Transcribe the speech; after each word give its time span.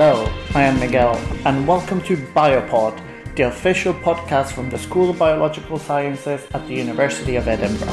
Hello, 0.00 0.32
I 0.54 0.62
am 0.62 0.78
Miguel, 0.78 1.16
and 1.44 1.66
welcome 1.66 2.00
to 2.02 2.16
Biopod, 2.16 3.02
the 3.34 3.48
official 3.48 3.92
podcast 3.92 4.52
from 4.52 4.70
the 4.70 4.78
School 4.78 5.10
of 5.10 5.18
Biological 5.18 5.76
Sciences 5.76 6.46
at 6.54 6.64
the 6.68 6.74
University 6.74 7.34
of 7.34 7.48
Edinburgh. 7.48 7.88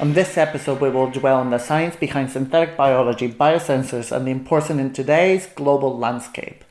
On 0.00 0.14
this 0.14 0.38
episode, 0.38 0.80
we 0.80 0.88
will 0.88 1.10
dwell 1.10 1.40
on 1.40 1.50
the 1.50 1.58
science 1.58 1.96
behind 1.96 2.30
synthetic 2.30 2.74
biology, 2.78 3.30
biosensors, 3.30 4.16
and 4.16 4.26
the 4.26 4.30
importance 4.30 4.80
in 4.80 4.94
today's 4.94 5.46
global 5.46 5.98
landscape. 5.98 6.64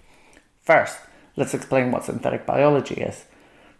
First, 0.63 0.97
let's 1.35 1.53
explain 1.53 1.91
what 1.91 2.05
synthetic 2.05 2.47
biology 2.47 2.95
is. 2.95 3.25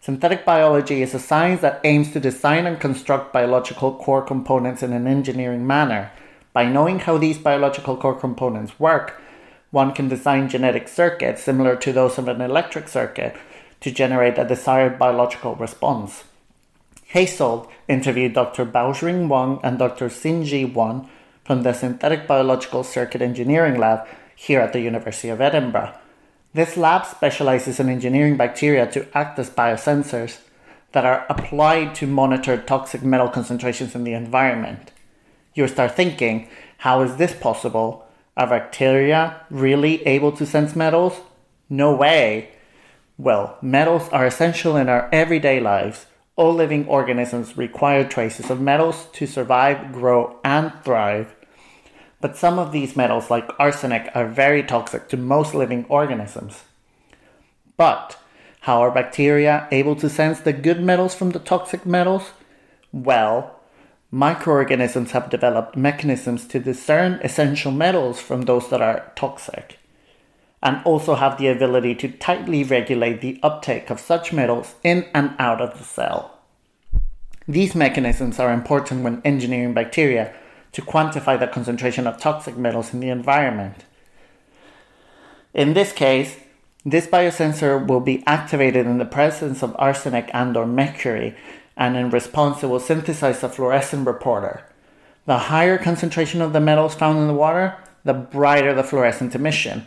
Synthetic 0.02 0.44
biology 0.44 1.00
is 1.00 1.14
a 1.14 1.20
science 1.20 1.60
that 1.60 1.80
aims 1.84 2.10
to 2.10 2.18
design 2.18 2.66
and 2.66 2.80
construct 2.80 3.32
biological 3.32 3.94
core 3.94 4.20
components 4.20 4.82
in 4.82 4.92
an 4.92 5.06
engineering 5.06 5.64
manner. 5.64 6.10
By 6.52 6.64
knowing 6.64 6.98
how 6.98 7.18
these 7.18 7.38
biological 7.38 7.96
core 7.96 8.18
components 8.18 8.80
work, 8.80 9.22
one 9.70 9.92
can 9.92 10.08
design 10.08 10.48
genetic 10.48 10.88
circuits 10.88 11.44
similar 11.44 11.76
to 11.76 11.92
those 11.92 12.18
of 12.18 12.26
an 12.26 12.40
electric 12.40 12.88
circuit 12.88 13.36
to 13.80 13.92
generate 13.92 14.38
a 14.38 14.44
desired 14.44 14.98
biological 14.98 15.54
response. 15.54 16.24
Hazel 17.04 17.70
interviewed 17.86 18.32
Dr. 18.32 18.66
Baojing 18.66 19.28
Wang 19.28 19.60
and 19.62 19.78
Dr. 19.78 20.08
Xinji 20.08 20.74
Wan 20.74 21.08
from 21.44 21.62
the 21.62 21.72
Synthetic 21.72 22.26
Biological 22.26 22.82
Circuit 22.82 23.22
Engineering 23.22 23.78
Lab 23.78 24.08
here 24.34 24.58
at 24.58 24.72
the 24.72 24.80
University 24.80 25.28
of 25.28 25.40
Edinburgh. 25.40 25.94
This 26.54 26.76
lab 26.76 27.06
specializes 27.06 27.80
in 27.80 27.88
engineering 27.88 28.36
bacteria 28.36 28.90
to 28.92 29.06
act 29.16 29.38
as 29.38 29.50
biosensors 29.50 30.38
that 30.92 31.06
are 31.06 31.24
applied 31.28 31.94
to 31.96 32.06
monitor 32.06 32.58
toxic 32.58 33.02
metal 33.02 33.28
concentrations 33.28 33.94
in 33.94 34.04
the 34.04 34.12
environment. 34.12 34.90
You 35.54 35.66
start 35.68 35.96
thinking, 35.96 36.48
how 36.78 37.02
is 37.02 37.16
this 37.16 37.34
possible? 37.34 38.06
Are 38.36 38.46
bacteria 38.46 39.44
really 39.50 40.06
able 40.06 40.32
to 40.32 40.46
sense 40.46 40.76
metals? 40.76 41.20
No 41.70 41.94
way. 41.94 42.50
Well, 43.16 43.56
metals 43.62 44.08
are 44.10 44.26
essential 44.26 44.76
in 44.76 44.88
our 44.88 45.08
everyday 45.12 45.60
lives 45.60 46.06
all 46.34 46.54
living 46.54 46.86
organisms 46.88 47.56
require 47.58 48.04
traces 48.04 48.50
of 48.50 48.60
metals 48.60 49.06
to 49.12 49.26
survive, 49.26 49.92
grow, 49.92 50.38
and 50.44 50.72
thrive. 50.82 51.34
But 52.22 52.36
some 52.36 52.60
of 52.60 52.70
these 52.70 52.96
metals, 52.96 53.30
like 53.30 53.50
arsenic, 53.58 54.08
are 54.14 54.28
very 54.28 54.62
toxic 54.62 55.08
to 55.08 55.16
most 55.16 55.54
living 55.54 55.84
organisms. 55.88 56.62
But 57.76 58.16
how 58.60 58.80
are 58.80 58.92
bacteria 58.92 59.66
able 59.72 59.96
to 59.96 60.08
sense 60.08 60.38
the 60.38 60.52
good 60.52 60.80
metals 60.80 61.16
from 61.16 61.30
the 61.30 61.40
toxic 61.40 61.84
metals? 61.84 62.30
Well, 62.92 63.58
microorganisms 64.12 65.10
have 65.10 65.30
developed 65.30 65.76
mechanisms 65.76 66.46
to 66.46 66.60
discern 66.60 67.14
essential 67.24 67.72
metals 67.72 68.20
from 68.20 68.42
those 68.42 68.70
that 68.70 68.80
are 68.80 69.10
toxic 69.16 69.80
and 70.62 70.80
also 70.84 71.16
have 71.16 71.38
the 71.38 71.48
ability 71.48 71.96
to 71.96 72.08
tightly 72.08 72.62
regulate 72.62 73.20
the 73.20 73.40
uptake 73.42 73.90
of 73.90 73.98
such 73.98 74.32
metals 74.32 74.76
in 74.84 75.06
and 75.12 75.34
out 75.40 75.60
of 75.60 75.76
the 75.76 75.84
cell. 75.84 76.38
These 77.48 77.74
mechanisms 77.74 78.38
are 78.38 78.52
important 78.52 79.02
when 79.02 79.22
engineering 79.24 79.74
bacteria 79.74 80.32
to 80.72 80.82
quantify 80.82 81.38
the 81.38 81.46
concentration 81.46 82.06
of 82.06 82.18
toxic 82.18 82.56
metals 82.56 82.92
in 82.92 83.00
the 83.00 83.08
environment. 83.08 83.84
In 85.54 85.74
this 85.74 85.92
case, 85.92 86.36
this 86.84 87.06
biosensor 87.06 87.86
will 87.86 88.00
be 88.00 88.24
activated 88.26 88.86
in 88.86 88.98
the 88.98 89.04
presence 89.04 89.62
of 89.62 89.76
arsenic 89.78 90.30
and 90.32 90.56
or 90.56 90.66
mercury, 90.66 91.36
and 91.76 91.96
in 91.96 92.10
response 92.10 92.62
it 92.62 92.66
will 92.66 92.80
synthesize 92.80 93.42
a 93.42 93.48
fluorescent 93.48 94.06
reporter. 94.06 94.66
The 95.26 95.38
higher 95.38 95.78
concentration 95.78 96.40
of 96.40 96.52
the 96.52 96.60
metals 96.60 96.94
found 96.94 97.18
in 97.18 97.28
the 97.28 97.34
water, 97.34 97.76
the 98.04 98.14
brighter 98.14 98.74
the 98.74 98.82
fluorescent 98.82 99.34
emission, 99.34 99.86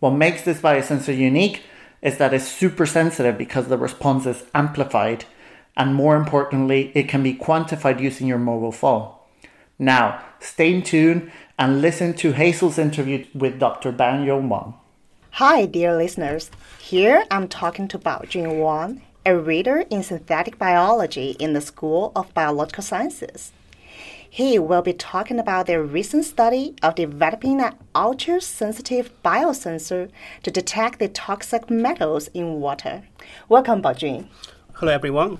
what 0.00 0.10
makes 0.10 0.42
this 0.42 0.60
biosensor 0.60 1.16
unique 1.16 1.62
is 2.02 2.18
that 2.18 2.34
it's 2.34 2.46
super 2.46 2.84
sensitive 2.84 3.38
because 3.38 3.68
the 3.68 3.78
response 3.78 4.26
is 4.26 4.44
amplified, 4.54 5.24
and 5.74 5.94
more 5.94 6.16
importantly, 6.16 6.92
it 6.94 7.08
can 7.08 7.22
be 7.22 7.32
quantified 7.32 8.00
using 8.00 8.26
your 8.26 8.38
mobile 8.38 8.70
phone. 8.70 9.10
Now, 9.78 10.22
stay 10.44 10.80
tuned 10.80 11.30
and 11.58 11.80
listen 11.80 12.14
to 12.14 12.32
Hazel's 12.32 12.78
interview 12.78 13.24
with 13.34 13.58
Dr. 13.58 13.92
Baojing 13.92 14.48
Wang. 14.48 14.74
Hi, 15.32 15.66
dear 15.66 15.96
listeners. 15.96 16.50
Here 16.78 17.24
I'm 17.30 17.48
talking 17.48 17.88
to 17.88 17.98
Baojing 17.98 18.62
Wang, 18.62 19.02
a 19.24 19.36
reader 19.36 19.84
in 19.90 20.02
synthetic 20.02 20.58
biology 20.58 21.30
in 21.40 21.54
the 21.54 21.60
School 21.60 22.12
of 22.14 22.32
Biological 22.34 22.82
Sciences. 22.82 23.52
He 24.28 24.58
will 24.58 24.82
be 24.82 24.92
talking 24.92 25.38
about 25.38 25.66
their 25.66 25.82
recent 25.82 26.24
study 26.24 26.74
of 26.82 26.96
developing 26.96 27.60
an 27.60 27.76
ultra 27.94 28.40
sensitive 28.40 29.10
biosensor 29.24 30.10
to 30.42 30.50
detect 30.50 30.98
the 30.98 31.08
toxic 31.08 31.70
metals 31.70 32.28
in 32.34 32.60
water. 32.60 33.04
Welcome, 33.48 33.80
Baojun. 33.80 34.26
Hello, 34.74 34.92
everyone. 34.92 35.38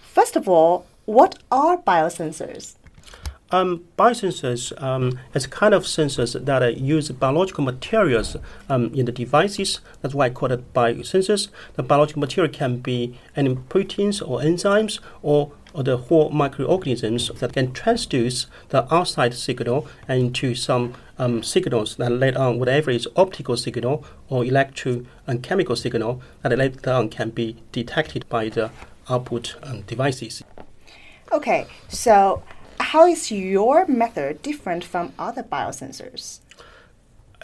First 0.00 0.36
of 0.36 0.48
all, 0.48 0.86
what 1.04 1.38
are 1.50 1.76
biosensors? 1.78 2.75
Um, 3.56 3.84
biosensors 3.96 4.70
um, 4.82 5.18
is 5.32 5.46
a 5.46 5.48
kind 5.48 5.72
of 5.72 5.84
sensors 5.84 6.44
that 6.44 6.62
uh, 6.62 6.66
use 6.66 7.08
biological 7.08 7.64
materials 7.64 8.36
um, 8.68 8.92
in 8.92 9.06
the 9.06 9.12
devices. 9.12 9.80
That's 10.02 10.14
why 10.14 10.26
I 10.26 10.30
call 10.30 10.52
it 10.52 10.74
biosensors. 10.74 11.48
The 11.72 11.82
biological 11.82 12.20
material 12.20 12.52
can 12.52 12.80
be 12.80 13.18
any 13.34 13.54
proteins 13.54 14.20
or 14.20 14.40
enzymes 14.40 15.00
or 15.22 15.52
or 15.72 15.84
the 15.84 15.96
whole 15.96 16.30
microorganisms 16.30 17.30
that 17.40 17.52
can 17.52 17.72
transduce 17.72 18.46
the 18.70 18.94
outside 18.94 19.34
signal 19.34 19.86
into 20.08 20.54
some 20.54 20.94
um, 21.18 21.42
signals 21.42 21.96
that 21.96 22.12
later 22.12 22.38
on, 22.38 22.58
whatever 22.58 22.90
is 22.90 23.08
optical 23.16 23.56
signal 23.56 24.04
or 24.28 24.44
electro 24.44 25.04
and 25.26 25.42
chemical 25.42 25.76
signal, 25.76 26.22
that 26.42 26.56
later 26.56 26.92
on 26.92 27.08
can 27.08 27.30
be 27.30 27.56
detected 27.72 28.26
by 28.28 28.48
the 28.48 28.70
output 29.08 29.56
um, 29.62 29.82
devices. 29.82 30.42
Okay, 31.32 31.66
so 31.88 32.42
how 32.96 33.06
is 33.06 33.30
your 33.30 33.86
method 33.86 34.40
different 34.40 34.82
from 34.82 35.12
other 35.18 35.42
biosensors? 35.42 36.40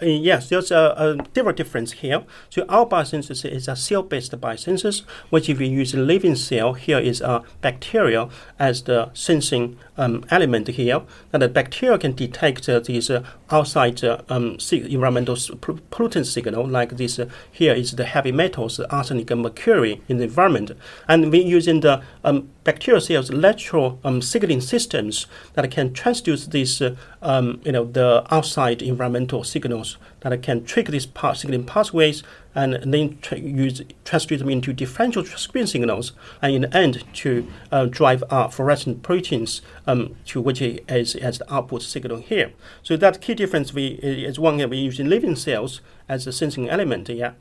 Uh, 0.01 0.07
yes, 0.07 0.49
there's 0.49 0.71
a, 0.71 0.95
a 0.97 1.17
different 1.35 1.59
difference 1.59 1.93
here. 1.93 2.25
So 2.49 2.65
our 2.71 2.87
biosensors 2.87 3.45
is 3.45 3.69
a 3.69 3.77
cell-based 3.77 4.33
biosensors, 4.41 5.03
which 5.29 5.51
if 5.51 5.59
we 5.59 5.67
use 5.67 5.93
a 5.93 5.99
living 5.99 6.37
cell, 6.37 6.73
here 6.73 6.99
is 6.99 7.21
a 7.21 7.43
bacteria 7.61 8.31
as 8.59 8.85
the 8.85 9.11
sensing 9.13 9.77
um, 9.99 10.25
element 10.31 10.69
here. 10.69 11.03
And 11.35 11.43
the 11.43 11.49
bacteria 11.49 11.99
can 11.99 12.13
detect 12.13 12.67
uh, 12.67 12.81
these 12.81 13.11
uh, 13.11 13.23
outside 13.53 14.03
uh, 14.03 14.23
um, 14.29 14.57
environmental 14.71 15.37
pollutant 15.37 16.27
signal, 16.27 16.67
like 16.67 16.97
this 16.97 17.19
uh, 17.19 17.27
here 17.51 17.75
is 17.75 17.93
the 17.93 18.05
heavy 18.05 18.33
metals, 18.33 18.81
arsenic 18.81 19.31
and 19.31 19.43
mercury 19.43 20.01
in 20.09 20.17
the 20.17 20.25
environment. 20.25 20.73
And 21.09 21.31
we're 21.31 21.47
using 21.47 21.81
the 21.81 22.03
um, 22.25 22.49
bacterial 22.65 23.01
cells 23.01 23.31
electro 23.31 23.99
um, 24.05 24.23
signaling 24.23 24.61
systems 24.61 25.27
that 25.55 25.71
can 25.71 25.91
transduce 25.91 26.51
these, 26.51 26.81
uh, 26.81 26.97
um, 27.21 27.61
you 27.65 27.73
know, 27.73 27.85
the 27.85 28.25
outside 28.31 28.83
environmental 28.83 29.45
signals 29.45 29.99
that 30.21 30.43
can 30.43 30.65
trigger 30.65 30.93
these 30.93 31.07
signaling 31.35 31.65
pathways 31.65 32.23
and 32.55 32.93
then 32.93 33.19
tra- 33.23 33.39
use 33.39 33.83
transduce 34.05 34.39
them 34.39 34.51
into 34.51 34.73
differential 34.73 35.25
screen 35.25 35.67
signals, 35.67 36.13
and 36.41 36.55
in 36.55 36.63
the 36.63 36.77
end 36.77 37.05
to 37.15 37.47
uh, 37.71 37.87
drive 37.87 38.23
our 38.31 38.51
fluorescent 38.51 39.03
proteins 39.03 39.63
um, 39.87 40.15
to 40.27 40.41
which 40.41 40.61
is 40.61 41.15
as 41.17 41.39
the 41.39 41.55
output 41.55 41.83
signal 41.83 42.19
here. 42.19 42.53
So 42.83 42.97
that 42.97 43.21
key 43.21 43.35
difference 43.35 43.73
we 43.73 43.87
is 44.03 44.39
one 44.39 44.59
that 44.59 44.71
we 44.71 44.77
using 44.77 45.09
living 45.09 45.37
cells 45.37 45.81
as 46.09 46.27
a 46.27 46.33
sensing 46.33 46.69
element, 46.69 47.09
yeah, 47.09 47.33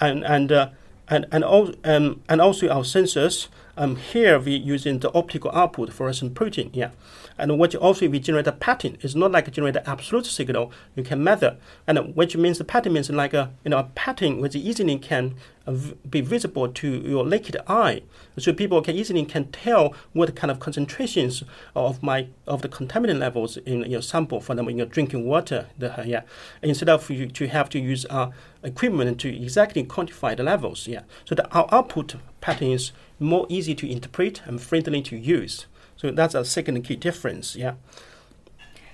and 0.00 0.24
and 0.24 0.52
uh, 0.52 0.68
and 1.08 1.26
and, 1.30 1.44
all, 1.44 1.74
um, 1.84 2.22
and 2.28 2.40
also 2.40 2.68
our 2.68 2.82
sensors. 2.82 3.48
Um, 3.74 3.96
here 3.96 4.38
we 4.38 4.52
using 4.52 4.98
the 4.98 5.10
optical 5.14 5.50
output 5.52 5.92
fluorescent 5.94 6.34
protein, 6.34 6.70
yeah. 6.74 6.90
And 7.38 7.58
what 7.58 7.74
also 7.74 8.08
we 8.08 8.18
generate 8.18 8.46
a 8.46 8.52
pattern. 8.52 8.98
It's 9.00 9.14
not 9.14 9.32
like 9.32 9.50
generate 9.50 9.76
an 9.76 9.84
absolute 9.86 10.26
signal 10.26 10.72
you 10.94 11.02
can 11.02 11.22
measure. 11.22 11.56
And 11.86 12.14
which 12.14 12.36
means 12.36 12.58
the 12.58 12.64
pattern 12.64 12.94
means 12.94 13.10
like 13.10 13.34
a 13.34 13.50
you 13.64 13.70
know 13.70 13.78
a 13.78 13.84
pattern 13.84 14.40
which 14.40 14.54
easily 14.54 14.98
can 14.98 15.34
uh, 15.66 15.76
be 16.08 16.20
visible 16.20 16.68
to 16.68 16.88
your 16.88 17.24
naked 17.24 17.56
eye. 17.66 18.02
So 18.38 18.52
people 18.52 18.80
can 18.82 18.96
easily 18.96 19.24
can 19.24 19.50
tell 19.52 19.94
what 20.12 20.34
kind 20.34 20.50
of 20.50 20.60
concentrations 20.60 21.44
of 21.74 22.02
my 22.02 22.28
of 22.46 22.62
the 22.62 22.68
contaminant 22.68 23.18
levels 23.20 23.56
in 23.58 23.82
your 23.90 24.02
sample, 24.02 24.40
for 24.40 24.52
example, 24.52 24.70
in 24.70 24.78
your 24.78 24.86
drinking 24.86 25.26
water. 25.26 25.66
The, 25.78 26.02
yeah, 26.06 26.22
instead 26.62 26.88
of 26.88 27.08
you 27.10 27.26
to 27.28 27.48
have 27.48 27.68
to 27.70 27.78
use 27.78 28.06
uh, 28.10 28.30
equipment 28.62 29.20
to 29.20 29.28
exactly 29.28 29.84
quantify 29.84 30.36
the 30.36 30.42
levels. 30.42 30.86
Yeah, 30.86 31.02
so 31.24 31.34
the 31.34 31.48
our 31.50 31.68
output 31.72 32.16
pattern 32.40 32.68
is 32.68 32.92
more 33.18 33.46
easy 33.48 33.74
to 33.74 33.90
interpret 33.90 34.42
and 34.46 34.60
friendly 34.60 35.02
to 35.02 35.16
use. 35.16 35.66
So 36.02 36.10
that's 36.10 36.34
a 36.34 36.44
second 36.44 36.82
key 36.82 36.96
difference. 36.96 37.54
Yeah. 37.54 37.74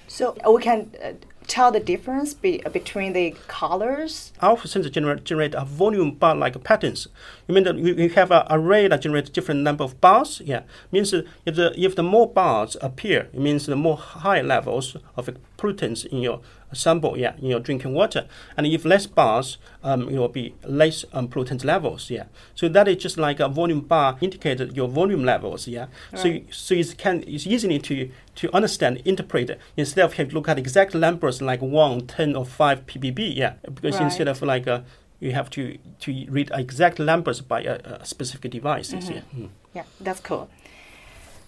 So 0.06 0.36
uh, 0.46 0.52
we 0.52 0.62
can 0.62 0.90
uh, 1.02 1.12
tell 1.46 1.72
the 1.72 1.80
difference 1.80 2.34
be, 2.34 2.62
uh, 2.66 2.68
between 2.68 3.14
the 3.14 3.34
colors? 3.46 4.32
Our 4.42 4.58
sensor 4.66 4.90
generate, 4.90 5.24
generate 5.24 5.54
a 5.54 5.64
volume 5.64 6.12
bar 6.12 6.34
like 6.34 6.62
patterns. 6.64 7.08
You 7.46 7.54
mean 7.54 7.64
that 7.64 7.76
you, 7.76 7.94
you 7.94 8.10
have 8.10 8.30
an 8.30 8.46
array 8.50 8.88
that 8.88 9.00
generates 9.00 9.30
different 9.30 9.62
number 9.62 9.84
of 9.84 10.00
bars? 10.02 10.42
Yeah, 10.44 10.62
means 10.92 11.14
uh, 11.14 11.22
if 11.46 11.56
the 11.56 11.72
if 11.82 11.96
the 11.96 12.02
more 12.02 12.30
bars 12.30 12.76
appear, 12.82 13.28
it 13.32 13.40
means 13.40 13.64
the 13.64 13.76
more 13.76 13.96
high 13.96 14.42
levels 14.42 14.96
of 15.16 15.30
pollutants 15.56 16.04
in 16.04 16.18
your 16.18 16.40
sample, 16.72 17.16
yeah, 17.16 17.34
in 17.38 17.46
your 17.46 17.60
drinking 17.60 17.94
water. 17.94 18.26
And 18.56 18.66
if 18.66 18.84
less 18.84 19.06
bars, 19.06 19.58
um, 19.82 20.08
it 20.08 20.18
will 20.18 20.28
be 20.28 20.54
less 20.64 21.04
um, 21.12 21.28
pollutant 21.28 21.64
levels, 21.64 22.10
yeah. 22.10 22.24
So 22.54 22.68
that 22.68 22.88
is 22.88 22.96
just 22.96 23.18
like 23.18 23.40
a 23.40 23.48
volume 23.48 23.80
bar 23.80 24.18
indicated 24.20 24.76
your 24.76 24.88
volume 24.88 25.24
levels, 25.24 25.68
yeah. 25.68 25.86
Right. 26.12 26.46
So 26.50 26.52
so 26.52 26.74
it 26.74 26.98
can 26.98 27.24
it's 27.26 27.46
easily 27.46 27.78
to 27.80 28.10
to 28.36 28.54
understand, 28.54 29.02
interpret 29.04 29.58
instead 29.76 30.04
of 30.04 30.14
having 30.14 30.30
to 30.30 30.34
look 30.34 30.48
at 30.48 30.58
exact 30.58 30.94
numbers 30.94 31.40
like 31.42 31.60
one, 31.62 32.06
10, 32.06 32.36
or 32.36 32.44
five 32.44 32.86
ppb, 32.86 33.34
yeah. 33.34 33.54
Because 33.62 33.94
right. 33.94 34.04
instead 34.04 34.28
of 34.28 34.42
like 34.42 34.66
a 34.66 34.84
you 35.20 35.32
have 35.32 35.50
to, 35.50 35.78
to 36.00 36.26
read 36.28 36.50
exact 36.54 36.98
numbers 36.98 37.40
by 37.40 37.62
a, 37.62 37.80
a 38.00 38.06
specific 38.06 38.52
device. 38.52 38.92
Mm-hmm. 38.92 39.12
Yeah. 39.12 39.20
Mm. 39.36 39.48
yeah, 39.74 39.84
that's 40.00 40.20
cool. 40.20 40.48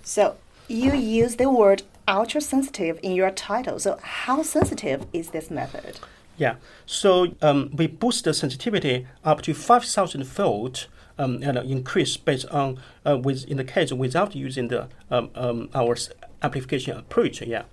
So 0.03 0.37
you 0.67 0.93
use 0.95 1.37
the 1.37 1.51
word 1.51 1.83
ultra 2.11 2.41
sensitive 2.41 2.99
in 3.03 3.13
your 3.13 3.31
title. 3.31 3.79
So 3.79 3.99
how 4.03 4.43
sensitive 4.43 5.07
is 5.13 5.31
this 5.31 5.51
method? 5.51 5.99
Yeah, 6.37 6.57
so 6.87 7.35
um, 7.43 7.71
we 7.75 7.87
boost 7.87 8.25
the 8.25 8.35
sensitivity 8.35 9.07
up 9.25 9.43
to 9.43 9.55
5,000 9.55 10.25
fold 10.25 10.87
um, 11.19 11.43
and 11.43 11.59
increase 11.59 12.17
based 12.17 12.47
on, 12.47 12.79
uh, 13.07 13.19
with, 13.19 13.45
in 13.45 13.59
the 13.59 13.65
case 13.65 13.93
without 13.93 14.35
using 14.35 14.69
the 14.69 14.89
um, 15.11 15.31
um, 15.35 15.69
our 15.75 15.97
amplification 16.43 16.97
approach. 16.97 17.43
Yeah, 17.43 17.65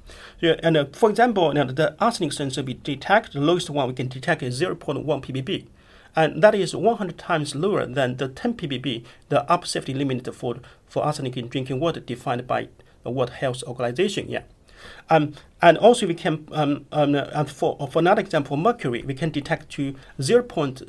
yeah 0.42 0.56
and 0.62 0.75
uh, 0.75 0.86
for 0.92 1.10
example, 1.10 1.54
the 1.54 1.95
arsenic 2.00 2.34
sensor 2.34 2.62
we 2.62 2.74
detect, 2.74 3.34
the 3.34 3.39
lowest 3.39 3.69
one 3.69 3.88
we 3.88 3.94
can 3.94 4.10
detect 4.10 4.44
is 4.44 4.62
0.1 4.62 5.06
ppb 5.06 5.66
and 6.18 6.42
that 6.42 6.56
is 6.56 6.75
100 6.75 7.18
times 7.18 7.54
lower 7.54 7.86
than 7.86 8.18
the 8.18 8.28
10 8.28 8.56
ppb, 8.56 9.06
the 9.30 9.50
upper 9.50 9.68
safety 9.68 9.94
limit 9.94 10.34
for, 10.34 10.57
for 10.88 11.04
arsenic 11.06 11.38
in 11.38 11.48
drinking 11.48 11.80
water 11.80 12.00
defined 12.00 12.48
by 12.48 12.68
World 13.12 13.31
Health 13.31 13.63
Organization. 13.63 14.30
Yeah. 14.30 14.44
Um, 15.09 15.33
and 15.62 15.77
also 15.80 16.06
we 16.06 16.13
can, 16.13 16.48
um, 16.51 16.86
um, 16.92 17.15
uh, 17.15 17.44
for, 17.45 17.88
for 17.92 18.00
another 18.00 18.21
example, 18.21 18.57
mercury, 18.57 19.01
we 19.01 19.15
can 19.15 19.31
detect 19.31 19.69
to 19.71 19.95
0.01 20.19 20.86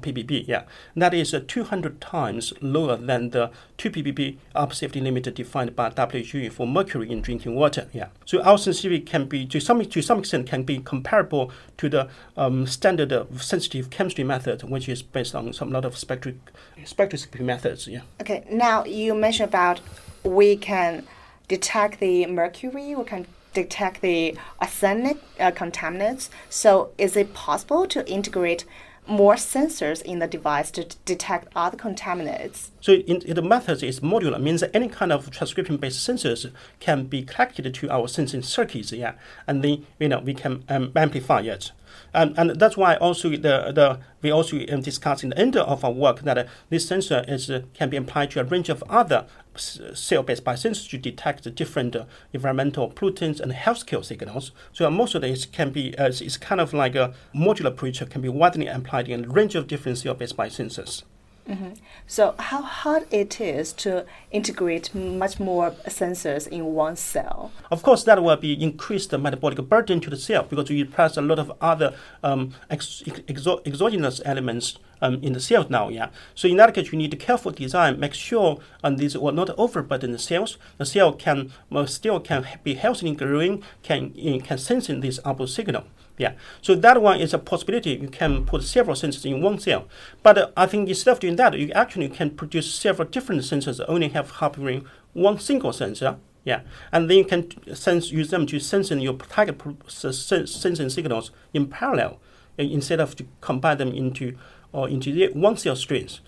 ppb. 0.00 0.46
Yeah, 0.46 0.62
that 0.94 1.12
is 1.12 1.34
uh, 1.34 1.40
200 1.46 2.00
times 2.00 2.52
lower 2.60 2.96
than 2.96 3.30
the 3.30 3.50
2 3.78 3.90
ppb 3.90 4.36
upper 4.54 4.74
safety 4.74 5.00
limit 5.00 5.34
defined 5.34 5.74
by 5.74 5.90
WHO 5.90 6.50
for 6.50 6.68
mercury 6.68 7.10
in 7.10 7.20
drinking 7.20 7.56
water. 7.56 7.88
Yeah, 7.92 8.08
so 8.24 8.40
our 8.42 8.58
sensitivity 8.58 9.00
can 9.00 9.24
be 9.26 9.44
to 9.46 9.58
some 9.58 9.84
to 9.84 10.02
some 10.02 10.20
extent 10.20 10.46
can 10.46 10.62
be 10.62 10.78
comparable 10.78 11.50
to 11.78 11.88
the 11.88 12.08
um, 12.36 12.66
standard 12.66 13.12
uh, 13.12 13.24
sensitive 13.38 13.90
chemistry 13.90 14.22
method, 14.22 14.62
which 14.62 14.88
is 14.88 15.02
based 15.02 15.34
on 15.34 15.52
some 15.52 15.72
lot 15.72 15.84
of 15.84 15.94
spectri- 15.94 16.38
spectroscopy 16.84 17.40
methods. 17.40 17.88
Yeah. 17.88 18.02
Okay, 18.20 18.44
now 18.50 18.84
you 18.84 19.14
mentioned 19.14 19.48
about 19.48 19.80
we 20.22 20.56
can 20.56 21.04
detect 21.48 22.00
the 22.00 22.26
mercury, 22.26 22.94
we 22.94 23.04
can 23.04 23.26
detect 23.52 24.02
the 24.02 24.36
arsenic 24.60 25.18
uh, 25.40 25.50
contaminants. 25.50 26.28
So, 26.50 26.90
is 26.98 27.16
it 27.16 27.32
possible 27.34 27.86
to 27.86 28.08
integrate 28.08 28.64
more 29.08 29.34
sensors 29.34 30.02
in 30.02 30.18
the 30.18 30.26
device 30.26 30.70
to 30.72 30.84
detect 31.04 31.48
other 31.54 31.76
contaminants? 31.76 32.70
So, 32.80 32.92
in, 32.92 33.22
in 33.22 33.34
the 33.34 33.42
method 33.42 33.82
is 33.82 34.00
modular, 34.00 34.40
means 34.40 34.62
any 34.74 34.88
kind 34.88 35.12
of 35.12 35.30
transcription-based 35.30 36.06
sensors 36.08 36.50
can 36.80 37.04
be 37.04 37.22
connected 37.22 37.72
to 37.72 37.90
our 37.90 38.08
sensing 38.08 38.42
circuits, 38.42 38.92
yeah, 38.92 39.14
and 39.46 39.64
then 39.64 39.86
you 39.98 40.08
know 40.08 40.20
we 40.20 40.34
can 40.34 40.64
um, 40.68 40.92
amplify 40.94 41.40
it. 41.40 41.72
And, 42.12 42.38
and 42.38 42.58
that's 42.58 42.76
why 42.76 42.96
also 42.96 43.30
the, 43.30 43.72
the 43.72 43.98
we 44.22 44.30
also 44.30 44.58
um, 44.70 44.80
discussed 44.80 45.22
in 45.22 45.30
the 45.30 45.38
end 45.38 45.56
of 45.56 45.84
our 45.84 45.90
work 45.90 46.20
that 46.22 46.38
uh, 46.38 46.44
this 46.70 46.86
sensor 46.86 47.24
is 47.28 47.50
uh, 47.50 47.62
can 47.74 47.90
be 47.90 47.96
applied 47.96 48.30
to 48.32 48.40
a 48.40 48.44
range 48.44 48.68
of 48.68 48.82
other 48.88 49.26
cell-based 49.58 50.44
biosensors 50.44 50.88
to 50.90 50.98
detect 50.98 51.54
different 51.54 51.94
uh, 51.94 52.04
environmental 52.32 52.90
pollutants 52.90 53.40
and 53.40 53.52
health 53.52 53.76
healthcare 53.76 54.04
signals. 54.04 54.52
So 54.72 54.86
uh, 54.86 54.90
most 54.90 55.14
of 55.14 55.22
this 55.22 55.46
can 55.46 55.70
be 55.70 55.96
uh, 55.98 56.06
it's 56.06 56.36
kind 56.36 56.60
of 56.60 56.72
like 56.72 56.94
a 56.94 57.14
modular 57.34 57.66
approach 57.66 58.08
can 58.10 58.22
be 58.22 58.28
widely 58.28 58.66
applied 58.66 59.08
in 59.08 59.24
a 59.24 59.28
range 59.28 59.54
of 59.54 59.66
different 59.66 59.98
cell-based 59.98 60.36
biosensors. 60.36 61.02
Mm-hmm. 61.48 61.74
So, 62.08 62.34
how 62.40 62.62
hard 62.62 63.06
it 63.12 63.40
is 63.40 63.72
to 63.74 64.04
integrate 64.32 64.92
much 64.96 65.38
more 65.38 65.70
sensors 65.86 66.48
in 66.48 66.64
one 66.74 66.96
cell? 66.96 67.52
Of 67.70 67.84
course, 67.84 68.02
that 68.02 68.20
will 68.20 68.36
be 68.36 68.60
increase 68.60 69.06
the 69.06 69.16
metabolic 69.16 69.58
burden 69.68 70.00
to 70.00 70.10
the 70.10 70.16
cell 70.16 70.42
because 70.42 70.68
you 70.70 70.84
press 70.86 71.16
a 71.16 71.22
lot 71.22 71.38
of 71.38 71.52
other 71.60 71.94
um, 72.24 72.52
ex- 72.68 73.04
exo- 73.06 73.64
exogenous 73.64 74.20
elements 74.24 74.78
um, 75.02 75.14
in 75.22 75.32
the 75.32 75.40
cells 75.40 75.70
now. 75.70 75.88
Yeah. 75.88 76.08
So 76.34 76.48
in 76.48 76.56
that 76.56 76.74
case, 76.74 76.92
you 76.92 76.98
need 76.98 77.10
to 77.10 77.16
careful 77.16 77.52
design, 77.52 78.00
make 78.00 78.14
sure 78.14 78.58
um, 78.82 78.96
these 78.96 79.16
will 79.16 79.32
not 79.32 79.50
overburden 79.58 80.12
the 80.12 80.18
cells. 80.18 80.58
The 80.78 80.86
cell 80.86 81.12
can 81.12 81.52
uh, 81.72 81.86
still 81.86 82.20
can 82.20 82.46
be 82.64 82.74
healthy 82.74 83.08
and 83.08 83.18
growing, 83.18 83.62
can 83.82 84.12
can 84.40 84.58
sensing 84.58 85.00
this 85.00 85.20
output 85.24 85.48
signal. 85.48 85.84
Yeah, 86.18 86.32
so 86.62 86.74
that 86.74 87.02
one 87.02 87.20
is 87.20 87.34
a 87.34 87.38
possibility. 87.38 87.90
You 87.90 88.08
can 88.08 88.46
put 88.46 88.62
several 88.62 88.96
sensors 88.96 89.30
in 89.30 89.42
one 89.42 89.58
cell. 89.58 89.86
But 90.22 90.38
uh, 90.38 90.50
I 90.56 90.66
think 90.66 90.88
instead 90.88 91.10
of 91.12 91.20
doing 91.20 91.36
that, 91.36 91.58
you 91.58 91.70
actually 91.72 92.08
can 92.08 92.30
produce 92.30 92.72
several 92.72 93.06
different 93.08 93.42
sensors 93.42 93.84
only 93.86 94.08
have 94.08 94.30
harboring 94.30 94.86
one 95.12 95.38
single 95.38 95.74
sensor. 95.74 96.16
Yeah, 96.44 96.60
and 96.92 97.10
then 97.10 97.18
you 97.18 97.24
can 97.24 97.74
sense 97.74 98.12
use 98.12 98.30
them 98.30 98.46
to 98.46 98.60
sense 98.60 98.90
your 98.92 99.14
target 99.14 99.60
sensing 99.88 100.88
signals 100.88 101.32
in 101.52 101.66
parallel 101.66 102.20
uh, 102.58 102.62
instead 102.62 103.00
of 103.00 103.16
to 103.16 103.26
combine 103.40 103.78
them 103.78 103.92
into 103.92 104.38
or 104.76 104.88
into 104.88 105.30
one 105.32 105.56
cell 105.56 105.74
streams. 105.74 106.20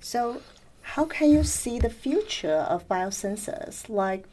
So, 0.00 0.40
how 0.82 1.04
can 1.04 1.30
you 1.30 1.42
see 1.42 1.80
the 1.80 1.90
future 1.90 2.64
of 2.74 2.88
biosensors? 2.88 3.88
Like 3.88 4.24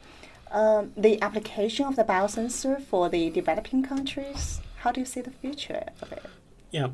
um, 0.52 0.92
the 0.96 1.20
application 1.20 1.84
of 1.86 1.96
the 1.96 2.04
biosensor 2.04 2.80
for 2.80 3.08
the 3.08 3.28
developing 3.30 3.82
countries? 3.82 4.60
How 4.76 4.92
do 4.92 5.00
you 5.00 5.06
see 5.06 5.20
the 5.20 5.32
future 5.32 5.82
of 6.00 6.12
it? 6.12 6.24
Yeah. 6.70 6.88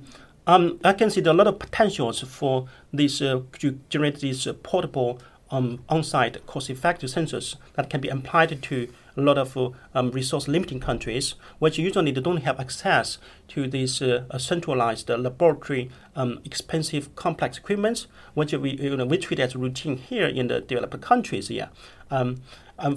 Um, 0.47 0.81
I 0.83 0.95
can 0.95 1.11
see 1.11 1.21
a 1.21 1.33
lot 1.33 1.47
of 1.47 1.59
potentials 1.59 2.21
for 2.21 2.67
this 2.91 3.21
uh, 3.21 3.43
to 3.59 3.79
generate 3.91 4.21
these 4.21 4.47
uh, 4.47 4.55
portable 4.55 5.21
um, 5.51 5.85
on-site 5.91 6.47
cost-effective 6.47 7.11
sensors 7.11 7.57
that 7.75 7.91
can 7.91 8.01
be 8.01 8.09
applied 8.09 8.63
to 8.63 8.89
a 9.17 9.21
lot 9.21 9.39
of 9.39 9.57
uh, 9.57 9.71
um, 9.95 10.11
resource-limiting 10.11 10.81
countries, 10.81 11.35
which 11.59 11.79
usually 11.79 12.13
they 12.13 12.21
don't 12.21 12.43
have 12.43 12.61
access 12.61 13.19
to 13.49 13.69
these 13.69 14.03
uh, 14.03 14.25
centralized 14.39 15.09
laboratory, 15.09 15.91
um, 16.17 16.41
expensive, 16.45 17.15
complex 17.17 17.59
equipment, 17.59 18.07
which 18.35 18.53
we 18.53 18.71
you 18.73 18.97
know, 18.97 19.07
we 19.07 19.19
treat 19.19 19.41
as 19.41 19.57
routine 19.57 19.97
here 19.97 20.27
in 20.27 20.49
the 20.49 20.61
developed 20.61 21.01
countries. 21.01 21.51
Yeah. 21.51 21.69
Um, 22.11 22.43
um, 22.81 22.97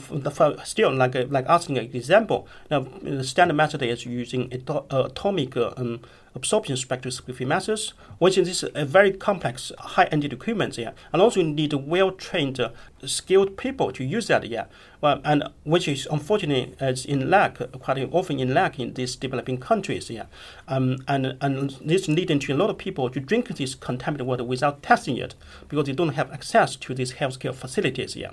still 0.64 0.94
like 0.94 1.16
like 1.30 1.46
asking 1.48 1.78
an 1.78 1.86
example. 1.94 2.48
Now, 2.72 2.88
the 3.02 3.24
standard 3.24 3.56
method 3.56 3.82
is 3.84 4.06
using 4.06 4.52
atomic 4.90 5.58
uh, 5.58 5.74
um, 5.76 6.02
absorption 6.36 6.76
spectroscopy 6.76 7.46
methods, 7.46 7.94
which 8.18 8.38
is 8.38 8.66
a 8.74 8.86
very 8.86 9.12
complex, 9.12 9.72
high-end 9.78 10.24
equipment 10.26 10.78
yeah, 10.78 10.92
and 11.12 11.22
also 11.22 11.42
you 11.42 11.48
need 11.48 11.74
well-trained, 11.74 12.60
uh, 12.60 12.70
skilled 13.06 13.58
people 13.58 13.92
to 13.92 14.04
use 14.04 14.28
that 14.28 14.48
yeah, 14.48 14.66
well, 15.02 15.22
and 15.24 15.44
which 15.64 15.88
is 15.88 16.08
unfortunately 16.10 16.76
is 16.80 17.06
in 17.06 17.30
lack, 17.30 17.58
quite 17.80 17.98
often 18.12 18.40
in 18.40 18.54
lack 18.54 18.80
in 18.80 18.94
these 18.94 19.16
developing 19.16 19.58
countries 19.58 20.10
yeah, 20.10 20.26
um, 20.68 20.98
and 21.08 21.38
and 21.42 21.72
this 21.84 22.08
leading 22.08 22.40
to 22.40 22.54
a 22.54 22.56
lot 22.56 22.70
of 22.70 22.78
people 22.78 23.10
to 23.10 23.20
drink 23.20 23.48
this 23.50 23.76
contaminated 23.76 24.26
water 24.28 24.44
without 24.44 24.82
testing 24.82 25.18
it 25.18 25.36
because 25.68 25.86
they 25.86 25.94
don't 25.94 26.14
have 26.16 26.32
access 26.32 26.76
to 26.76 26.94
these 26.94 27.14
healthcare 27.14 27.54
facilities 27.54 28.16
yeah, 28.16 28.32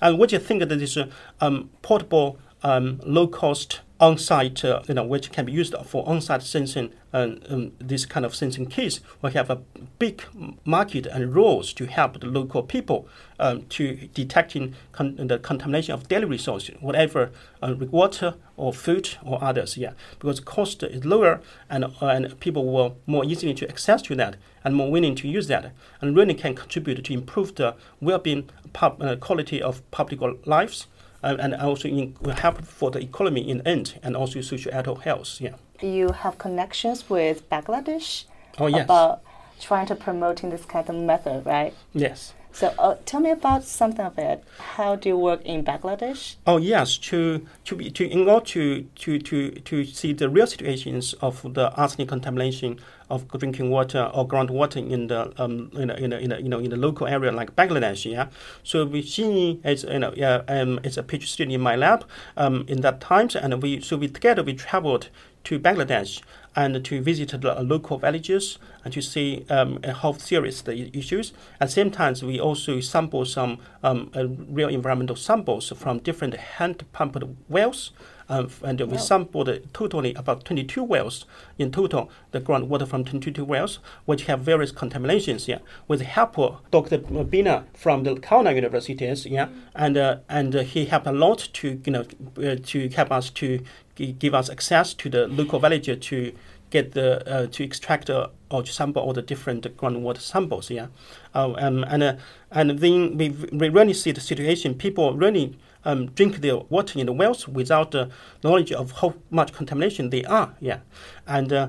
and 0.00 0.18
what 0.18 0.30
do 0.30 0.36
you 0.36 0.40
think 0.40 0.60
that 0.60 0.78
this 0.78 0.96
uh, 0.96 1.06
um, 1.40 1.70
portable 1.82 2.38
um, 2.62 3.00
low-cost 3.04 3.80
on-site, 4.00 4.64
uh, 4.64 4.82
you 4.88 4.94
know, 4.94 5.04
which 5.04 5.30
can 5.30 5.44
be 5.44 5.52
used 5.52 5.74
for 5.84 6.08
on-site 6.08 6.42
sensing 6.42 6.90
and 7.12 7.44
um, 7.50 7.72
this 7.78 8.06
kind 8.06 8.24
of 8.24 8.34
sensing 8.34 8.66
case 8.66 9.00
will 9.20 9.30
have 9.30 9.50
a 9.50 9.56
big 9.98 10.22
market 10.64 11.06
and 11.06 11.34
roles 11.34 11.72
to 11.72 11.86
help 11.86 12.20
the 12.20 12.26
local 12.26 12.62
people 12.62 13.06
um, 13.38 13.62
to 13.66 14.08
detecting 14.14 14.74
con- 14.92 15.16
the 15.16 15.38
contamination 15.38 15.92
of 15.92 16.08
daily 16.08 16.24
resources, 16.24 16.76
whatever 16.80 17.30
uh, 17.62 17.74
water 17.90 18.34
or 18.56 18.72
food 18.72 19.16
or 19.24 19.42
others. 19.42 19.76
Yeah, 19.76 19.92
because 20.18 20.40
cost 20.40 20.82
is 20.82 21.04
lower 21.04 21.40
and 21.68 21.84
uh, 21.84 22.06
and 22.06 22.38
people 22.40 22.72
will 22.72 22.96
more 23.06 23.24
easily 23.24 23.54
to 23.54 23.68
access 23.68 24.02
to 24.02 24.14
that 24.16 24.36
and 24.64 24.76
more 24.76 24.90
willing 24.90 25.14
to 25.16 25.28
use 25.28 25.48
that, 25.48 25.72
and 26.00 26.16
really 26.16 26.34
can 26.34 26.54
contribute 26.54 27.04
to 27.04 27.12
improve 27.12 27.54
the 27.56 27.74
well-being 28.00 28.48
pub- 28.72 29.02
uh, 29.02 29.16
quality 29.16 29.60
of 29.60 29.88
public 29.90 30.20
lives 30.46 30.86
uh, 31.22 31.36
and 31.38 31.54
also 31.54 31.88
in, 31.88 32.16
will 32.20 32.34
help 32.34 32.62
for 32.62 32.90
the 32.90 33.00
economy 33.00 33.48
in 33.48 33.66
end 33.66 33.98
and 34.02 34.16
also 34.16 34.40
social 34.40 34.72
health. 34.72 35.40
Yeah. 35.40 35.54
You 35.80 36.12
have 36.12 36.38
connections 36.38 37.08
with 37.08 37.48
Bangladesh 37.48 38.24
oh, 38.58 38.66
yes. 38.66 38.84
about 38.84 39.22
trying 39.60 39.86
to 39.86 39.94
promoting 39.94 40.50
this 40.50 40.64
kind 40.64 40.88
of 40.88 40.96
method, 40.96 41.44
right? 41.46 41.74
Yes. 41.92 42.34
So 42.52 42.74
uh, 42.78 42.96
tell 43.06 43.20
me 43.20 43.30
about 43.30 43.64
something 43.64 44.04
of 44.04 44.18
it. 44.18 44.44
How 44.58 44.96
do 44.96 45.08
you 45.08 45.16
work 45.16 45.42
in 45.44 45.64
Bangladesh? 45.64 46.36
Oh 46.46 46.56
yes, 46.56 46.96
to 46.98 47.46
to 47.64 47.76
be 47.76 47.90
to 47.90 48.06
in 48.06 48.28
order 48.28 48.44
to 48.46 48.82
to 48.82 49.18
to 49.18 49.50
to 49.50 49.84
see 49.84 50.12
the 50.12 50.28
real 50.28 50.46
situations 50.46 51.14
of 51.14 51.54
the 51.54 51.72
arsenic 51.74 52.08
contamination 52.08 52.78
of 53.08 53.26
drinking 53.28 53.70
water 53.70 54.10
or 54.14 54.26
groundwater 54.26 54.76
in 54.76 55.08
the 55.08 55.32
um 55.42 55.70
in 55.74 55.90
a, 55.90 55.94
in 55.94 56.12
a, 56.12 56.16
in 56.18 56.32
a, 56.32 56.38
you 56.38 56.48
know 56.48 56.58
in 56.58 56.70
the 56.70 56.76
local 56.76 57.06
area 57.06 57.32
like 57.32 57.54
Bangladesh. 57.56 58.10
Yeah, 58.10 58.28
so 58.62 58.84
we 58.84 59.02
see 59.02 59.60
as 59.64 59.84
you 59.84 59.98
know 59.98 60.12
yeah 60.16 60.42
um 60.48 60.80
it's 60.84 60.96
a 60.96 61.02
PhD 61.02 61.26
student 61.26 61.54
in 61.54 61.60
my 61.60 61.76
lab 61.76 62.04
um 62.36 62.64
in 62.68 62.80
that 62.82 63.00
times 63.00 63.36
and 63.36 63.62
we 63.62 63.80
so 63.80 63.96
we 63.96 64.08
together 64.08 64.42
we 64.42 64.54
traveled 64.54 65.08
to 65.44 65.58
Bangladesh 65.58 66.22
and 66.56 66.84
to 66.84 67.00
visit 67.00 67.40
the 67.40 67.62
local 67.62 67.98
villages 67.98 68.58
and 68.84 68.92
to 68.92 69.00
see 69.00 69.44
um, 69.50 69.80
how 69.82 70.12
serious 70.12 70.62
the 70.62 70.96
issues. 70.96 71.32
At 71.60 71.68
the 71.68 71.72
same 71.72 71.90
time, 71.90 72.14
we 72.22 72.40
also 72.40 72.80
sample 72.80 73.24
some 73.24 73.58
um, 73.82 74.10
real 74.50 74.68
environmental 74.68 75.16
samples 75.16 75.72
from 75.76 75.98
different 76.00 76.34
hand 76.34 76.84
pumped 76.92 77.22
wells. 77.48 77.92
Um, 78.30 78.48
and 78.62 78.80
we 78.82 78.96
sampled 78.96 79.50
totally 79.72 80.14
about 80.14 80.44
22 80.44 80.84
wells 80.84 81.26
in 81.58 81.72
total, 81.72 82.08
the 82.30 82.40
groundwater 82.40 82.86
from 82.86 83.04
22 83.04 83.44
wells, 83.44 83.80
which 84.04 84.26
have 84.26 84.40
various 84.40 84.70
contaminations. 84.70 85.48
Yeah, 85.48 85.58
with 85.88 85.98
the 85.98 86.04
help 86.04 86.38
of 86.38 86.60
Dr. 86.70 86.98
Bina 86.98 87.64
from 87.74 88.04
the 88.04 88.14
Kalna 88.14 88.54
universities. 88.54 89.26
Yeah, 89.26 89.48
and 89.74 89.96
uh, 89.96 90.18
and 90.28 90.54
uh, 90.54 90.62
he 90.62 90.84
helped 90.86 91.08
a 91.08 91.12
lot 91.12 91.48
to 91.54 91.82
you 91.84 91.92
know 91.92 92.04
uh, 92.38 92.54
to 92.66 92.88
help 92.90 93.10
us 93.10 93.30
to 93.30 93.64
give 93.96 94.32
us 94.32 94.48
access 94.48 94.94
to 94.94 95.10
the 95.10 95.26
local 95.26 95.58
villager 95.58 95.96
to 95.96 96.32
get 96.70 96.92
the 96.92 97.28
uh, 97.28 97.46
to 97.48 97.64
extract 97.64 98.10
or 98.10 98.62
to 98.62 98.72
sample 98.72 99.02
all 99.02 99.12
the 99.12 99.22
different 99.22 99.64
groundwater 99.76 100.20
samples. 100.20 100.70
Yeah, 100.70 100.86
uh, 101.34 101.52
um, 101.58 101.84
and 101.84 102.02
uh, 102.02 102.16
and 102.50 102.78
then 102.78 103.16
we 103.18 103.30
we 103.52 103.68
really 103.68 103.94
see 103.94 104.12
the 104.12 104.20
situation. 104.20 104.74
People 104.74 105.14
really 105.16 105.58
um, 105.84 106.06
drink 106.06 106.40
the 106.40 106.56
water 106.68 106.98
in 106.98 107.06
the 107.06 107.12
wells 107.12 107.48
without 107.48 107.90
the 107.90 108.10
knowledge 108.42 108.72
of 108.72 108.92
how 108.92 109.14
much 109.30 109.52
contamination 109.52 110.10
they 110.10 110.24
are. 110.24 110.54
Yeah, 110.60 110.80
and 111.26 111.52
uh, 111.52 111.68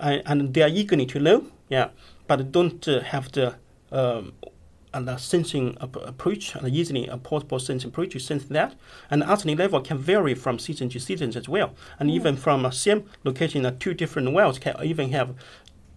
and 0.00 0.54
they 0.54 0.62
are 0.62 0.68
eager 0.68 1.04
to 1.04 1.18
know. 1.18 1.44
Yeah, 1.68 1.88
but 2.26 2.52
don't 2.52 2.86
uh, 2.86 3.00
have 3.00 3.32
the 3.32 3.54
um, 3.92 4.32
and 4.96 5.08
a 5.10 5.18
sensing 5.18 5.76
approach, 5.80 6.54
and 6.54 6.68
easily 6.74 7.06
a 7.06 7.18
portable 7.18 7.58
sensing 7.58 7.90
approach 7.90 8.12
to 8.12 8.18
sense 8.18 8.44
that. 8.46 8.74
And 9.10 9.22
the 9.22 9.26
arsenic 9.26 9.58
level 9.58 9.80
can 9.80 9.98
vary 9.98 10.34
from 10.34 10.58
season 10.58 10.88
to 10.90 10.98
season 10.98 11.36
as 11.36 11.48
well. 11.48 11.74
And 11.98 12.10
mm. 12.10 12.14
even 12.14 12.36
from 12.36 12.64
a 12.64 12.72
same 12.72 13.04
location, 13.22 13.66
uh, 13.66 13.76
two 13.78 13.94
different 13.94 14.32
wells 14.32 14.58
can 14.58 14.74
even 14.82 15.10
have 15.10 15.34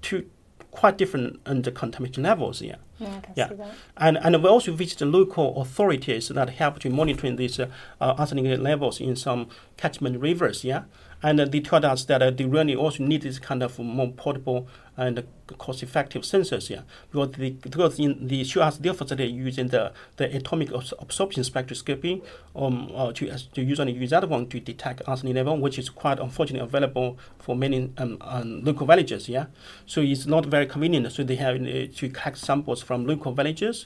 two 0.01 0.29
quite 0.71 0.97
different 0.97 1.39
under 1.45 1.71
contamination 1.71 2.23
levels. 2.23 2.61
Yeah, 2.61 2.75
yeah, 2.99 3.21
yeah. 3.35 3.71
and 3.97 4.17
and 4.17 4.43
we 4.43 4.49
also 4.49 4.71
visit 4.73 4.99
the 4.99 5.05
local 5.05 5.61
authorities 5.61 6.27
that 6.27 6.49
help 6.49 6.79
to 6.79 6.89
monitoring 6.89 7.37
these 7.37 7.59
uh, 7.59 7.67
uh, 7.99 8.15
arsenic 8.17 8.59
levels 8.59 8.99
in 8.99 9.15
some 9.15 9.47
catchment 9.77 10.19
rivers. 10.19 10.63
Yeah, 10.63 10.83
and 11.21 11.39
they 11.39 11.59
told 11.59 11.83
us 11.85 12.05
that 12.05 12.21
uh, 12.21 12.31
they 12.31 12.45
really 12.45 12.75
also 12.75 13.03
need 13.03 13.21
this 13.23 13.39
kind 13.39 13.61
of 13.61 13.77
more 13.79 14.11
portable 14.11 14.67
and 14.95 15.23
cost-effective 15.57 16.23
sensors 16.23 16.69
yeah. 16.69 16.81
Because 17.11 17.31
the 17.31 17.51
because 17.51 17.99
in 17.99 18.27
the 18.27 18.41
us 18.41 18.77
their 18.77 18.93
facility 18.93 19.31
using 19.31 19.67
the 19.67 19.91
the 20.17 20.35
atomic 20.35 20.71
absorption 20.71 21.43
spectroscopy 21.43 22.21
um 22.55 22.91
uh, 22.93 23.11
to 23.13 23.35
to 23.53 23.61
usually 23.61 23.93
use 23.93 24.09
that 24.09 24.27
one 24.29 24.47
to 24.47 24.59
detect 24.59 25.01
arsenic 25.07 25.35
level 25.35 25.57
which 25.57 25.79
is 25.79 25.89
quite 25.89 26.19
unfortunately 26.19 26.65
available 26.65 27.17
for 27.39 27.55
many 27.55 27.91
um, 27.97 28.17
um, 28.21 28.61
local 28.63 28.85
villages 28.85 29.29
yeah. 29.29 29.45
So 29.85 30.01
it's 30.01 30.25
not 30.25 30.45
very 30.45 30.65
convenient. 30.65 31.11
So 31.11 31.23
they 31.23 31.35
have 31.35 31.55
uh, 31.55 31.87
to 31.95 32.09
collect 32.09 32.37
samples 32.37 32.81
from 32.81 33.05
local 33.05 33.31
villages. 33.31 33.85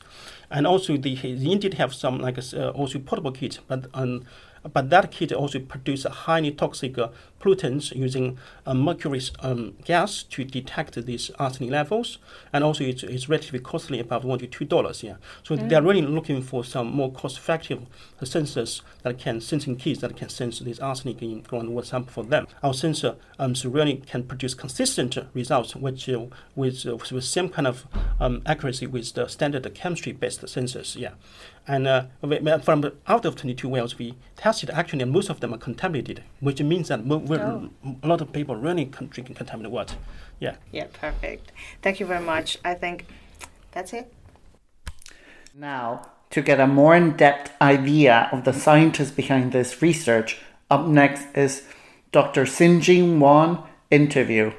And 0.52 0.68
also 0.68 0.98
they, 0.98 1.16
they 1.16 1.52
indeed 1.52 1.76
have 1.76 1.94
some 1.94 2.20
like 2.20 2.38
uh, 2.54 2.70
also 2.70 3.00
portable 3.00 3.32
kits 3.32 3.60
but 3.68 3.88
um, 3.94 4.24
but 4.72 4.90
that 4.90 5.12
kit 5.12 5.32
also 5.34 5.60
produces 5.60 6.12
highly 6.12 6.52
toxic 6.52 6.98
uh, 6.98 7.10
pollutants 7.40 7.94
using 7.94 8.38
uh, 8.66 8.74
mercury 8.74 9.22
um, 9.42 9.76
gas 9.84 10.24
to 10.24 10.44
detect 10.46 10.96
these 11.06 11.30
arsenic 11.38 11.70
levels, 11.72 12.18
and 12.54 12.64
also 12.64 12.84
it's, 12.84 13.04
it's 13.04 13.28
relatively 13.28 13.60
costly, 13.60 14.00
about 14.00 14.24
one 14.24 14.40
to 14.40 14.48
two 14.48 14.66
dollars. 14.66 15.04
Yeah, 15.04 15.16
so 15.44 15.56
mm. 15.56 15.68
they're 15.68 15.82
really 15.82 16.02
looking 16.02 16.42
for 16.42 16.64
some 16.64 16.88
more 16.88 17.12
cost-effective 17.12 17.82
sensors 18.22 18.82
that 19.02 19.18
can 19.20 19.42
sensing 19.42 19.76
kits 19.76 20.00
that 20.00 20.16
can 20.16 20.30
sense 20.30 20.60
this 20.60 20.80
arsenic 20.80 21.22
in 21.22 21.44
groundwater 21.44 21.86
sample 21.86 22.14
for 22.14 22.24
them. 22.24 22.48
Our 22.62 22.74
sensor 22.74 23.16
um, 23.40 23.56
so 23.56 23.70
really 23.70 23.98
can 23.98 24.24
produce 24.24 24.54
consistent 24.54 25.18
results, 25.34 25.76
which 25.76 26.08
uh, 26.08 26.28
with 26.56 26.86
uh, 26.86 26.96
with 26.96 27.24
same 27.24 27.50
kind 27.50 27.68
of 27.68 27.86
um, 28.20 28.42
accuracy 28.46 28.88
with 28.88 29.14
the 29.14 29.28
standard 29.28 29.74
chemistry-based 29.74 30.42
sensors. 30.44 30.96
Yeah, 30.96 31.12
and 31.68 31.88
uh, 31.88 32.06
from 32.62 32.92
out 33.08 33.26
of 33.26 33.36
22 33.36 33.70
wells 33.70 33.98
we 33.98 34.16
tested, 34.36 34.70
actually 34.70 35.06
most 35.06 35.30
of 35.30 35.40
them 35.40 35.54
are 35.54 35.58
contaminated, 35.58 36.24
which 36.40 36.62
means 36.62 36.90
that 36.90 37.02
oh. 37.10 37.70
a 38.04 38.08
lot 38.08 38.22
of 38.22 38.34
people 38.34 38.56
really 38.56 38.86
drinking 38.86 39.36
contaminated 39.36 39.72
water. 39.72 39.96
Yeah. 40.40 40.56
Yeah, 40.72 40.88
perfect. 40.92 41.52
Thank 41.82 42.00
you 42.00 42.06
very 42.06 42.24
much. 42.24 42.58
I 42.66 42.74
think 42.74 43.06
that's 43.72 43.94
it. 43.94 44.14
Now, 45.56 46.10
to 46.32 46.42
get 46.42 46.60
a 46.60 46.68
more 46.68 46.96
in 46.96 47.16
depth 47.16 47.52
idea 47.62 48.28
of 48.32 48.44
the 48.44 48.54
scientists 48.54 49.12
behind 49.12 49.52
this 49.52 49.82
research, 49.82 50.40
up 50.70 50.88
next 50.88 51.28
is 51.36 51.64
Dr. 52.12 52.44
Sinjin 52.44 53.20
Wan 53.20 53.64
interview. 53.90 54.52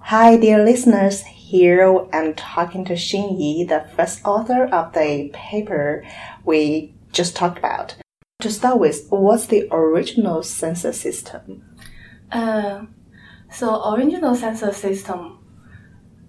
Hi, 0.00 0.36
dear 0.36 0.62
listeners. 0.62 1.24
Here 1.48 1.96
I'm 2.12 2.34
talking 2.34 2.84
to 2.86 2.94
Xin 2.94 3.38
Yi, 3.38 3.62
the 3.66 3.86
first 3.94 4.24
author 4.24 4.64
of 4.64 4.92
the 4.94 5.30
paper 5.32 6.04
we 6.44 6.92
just 7.12 7.36
talked 7.36 7.56
about. 7.56 7.94
To 8.40 8.50
start 8.50 8.80
with, 8.80 9.06
what's 9.10 9.46
the 9.46 9.68
original 9.70 10.42
sensor 10.42 10.92
system? 10.92 11.62
Uh, 12.32 12.86
so 13.48 13.94
original 13.94 14.34
sensor 14.34 14.72
system, 14.72 15.38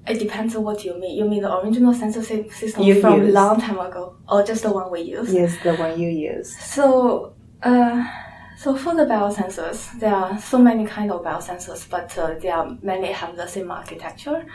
it 0.07 0.19
depends 0.19 0.55
on 0.55 0.63
what 0.63 0.85
you 0.85 0.93
mean. 0.99 1.17
You 1.17 1.27
mean 1.27 1.41
the 1.41 1.61
original 1.61 1.95
sensor 1.95 2.21
system 2.21 2.83
you 2.83 3.01
from 3.01 3.23
use. 3.23 3.33
long 3.33 3.59
time 3.59 3.79
ago, 3.79 4.17
or 4.29 4.43
just 4.43 4.61
the 4.61 4.71
one 4.71 4.91
we 4.91 5.01
use? 5.01 5.33
Yes, 5.33 5.57
the 5.63 5.73
one 5.77 5.99
you 5.99 6.09
use. 6.09 6.55
So, 6.59 7.33
uh, 7.63 8.07
so 8.55 8.75
for 8.75 8.93
the 8.93 9.05
biosensors, 9.05 9.99
there 9.99 10.13
are 10.13 10.39
so 10.39 10.59
many 10.59 10.85
kind 10.85 11.11
of 11.11 11.23
biosensors, 11.23 11.89
but 11.89 12.15
uh, 12.19 12.35
they 12.39 12.49
are 12.49 12.77
mainly 12.83 13.11
have 13.11 13.35
the 13.35 13.47
same 13.47 13.71
architecture. 13.71 14.45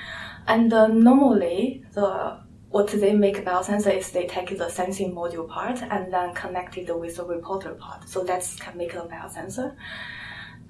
And 0.46 0.72
uh, 0.72 0.88
normally, 0.88 1.84
the 1.92 2.40
what 2.70 2.88
they 2.88 3.12
make 3.12 3.38
a 3.38 3.42
biosensor 3.42 3.94
is 3.94 4.10
they 4.10 4.26
take 4.26 4.56
the 4.56 4.68
sensing 4.68 5.14
module 5.14 5.46
part 5.46 5.82
and 5.82 6.10
then 6.10 6.34
connect 6.34 6.78
it 6.78 6.98
with 6.98 7.16
the 7.16 7.24
reporter 7.24 7.74
part. 7.74 8.08
So 8.08 8.24
that 8.24 8.50
can 8.58 8.78
make 8.78 8.94
a 8.94 9.00
biosensor. 9.00 9.76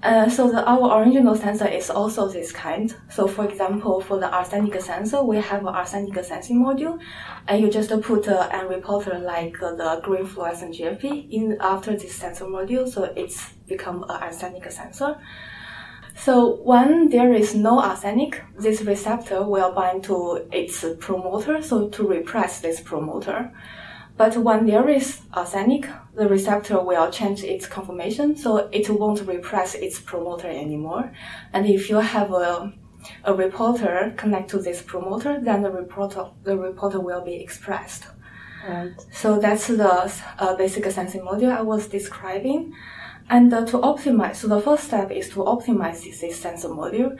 Uh, 0.03 0.27
so 0.27 0.51
the, 0.51 0.61
our 0.65 1.01
original 1.01 1.33
sensor 1.33 1.65
is 1.65 1.89
also 1.89 2.27
this 2.27 2.51
kind. 2.51 2.93
So 3.09 3.25
for 3.25 3.45
example, 3.45 4.01
for 4.01 4.19
the 4.19 4.29
arsenic 4.29 4.79
sensor, 4.81 5.23
we 5.23 5.37
have 5.37 5.61
an 5.61 5.69
arsenic 5.69 6.21
sensing 6.25 6.61
module, 6.61 6.99
and 7.47 7.61
you 7.61 7.71
just 7.71 7.89
put 8.01 8.27
uh, 8.27 8.49
a 8.51 8.67
reporter 8.67 9.17
like 9.19 9.63
uh, 9.63 9.75
the 9.75 10.01
green 10.03 10.25
fluorescent 10.25 10.75
GFP 10.75 11.31
in 11.31 11.57
after 11.61 11.95
this 11.95 12.15
sensor 12.15 12.45
module, 12.45 12.85
so 12.85 13.05
it's 13.15 13.53
become 13.65 14.03
an 14.03 14.11
arsenic 14.11 14.69
sensor. 14.69 15.15
So 16.15 16.55
when 16.63 17.09
there 17.09 17.33
is 17.33 17.55
no 17.55 17.79
arsenic, 17.79 18.41
this 18.57 18.81
receptor 18.81 19.43
will 19.43 19.71
bind 19.73 20.03
to 20.05 20.47
its 20.51 20.85
promoter, 20.99 21.61
so 21.61 21.89
to 21.89 22.07
repress 22.07 22.61
this 22.61 22.79
promoter. 22.79 23.51
But 24.15 24.37
when 24.37 24.67
there 24.67 24.87
is 24.89 25.21
arsenic, 25.33 25.87
the 26.15 26.27
receptor 26.27 26.79
will 26.79 27.09
change 27.09 27.43
its 27.43 27.65
conformation, 27.65 28.35
so 28.35 28.69
it 28.71 28.87
won't 28.89 29.27
repress 29.27 29.73
its 29.73 29.99
promoter 29.99 30.47
anymore. 30.47 31.11
And 31.51 31.65
if 31.65 31.89
you 31.89 31.97
have 31.97 32.31
a, 32.31 32.71
a 33.23 33.33
reporter 33.33 34.13
connect 34.15 34.51
to 34.51 34.59
this 34.59 34.83
promoter, 34.83 35.39
then 35.41 35.63
the 35.63 35.71
reporter, 35.71 36.27
the 36.43 36.55
reporter 36.55 36.99
will 36.99 37.23
be 37.25 37.35
expressed. 37.35 38.05
Right. 38.67 38.93
So 39.11 39.39
that's 39.39 39.67
the 39.67 40.13
uh, 40.39 40.55
basic 40.55 40.85
sensing 40.91 41.21
module 41.21 41.51
I 41.51 41.63
was 41.63 41.87
describing. 41.87 42.73
And 43.29 43.53
uh, 43.53 43.65
to 43.65 43.77
optimize, 43.79 44.35
so 44.37 44.47
the 44.47 44.61
first 44.61 44.85
step 44.85 45.11
is 45.11 45.29
to 45.29 45.37
optimize 45.37 46.03
this 46.03 46.39
sensor 46.39 46.69
module. 46.69 47.17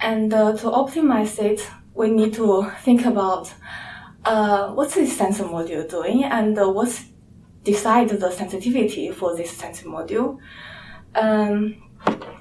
And 0.00 0.32
uh, 0.32 0.56
to 0.56 0.66
optimize 0.66 1.38
it, 1.38 1.68
we 1.94 2.10
need 2.10 2.34
to 2.34 2.70
think 2.82 3.04
about 3.04 3.52
uh, 4.24 4.70
what's 4.72 4.94
this 4.94 5.16
sensor 5.16 5.44
module 5.44 5.88
doing 5.88 6.24
and 6.24 6.58
uh, 6.58 6.68
what's 6.70 7.06
decide 7.64 8.08
the 8.08 8.30
sensitivity 8.30 9.10
for 9.10 9.36
this 9.36 9.50
sensor 9.50 9.86
module. 9.86 10.38
Um, 11.14 11.82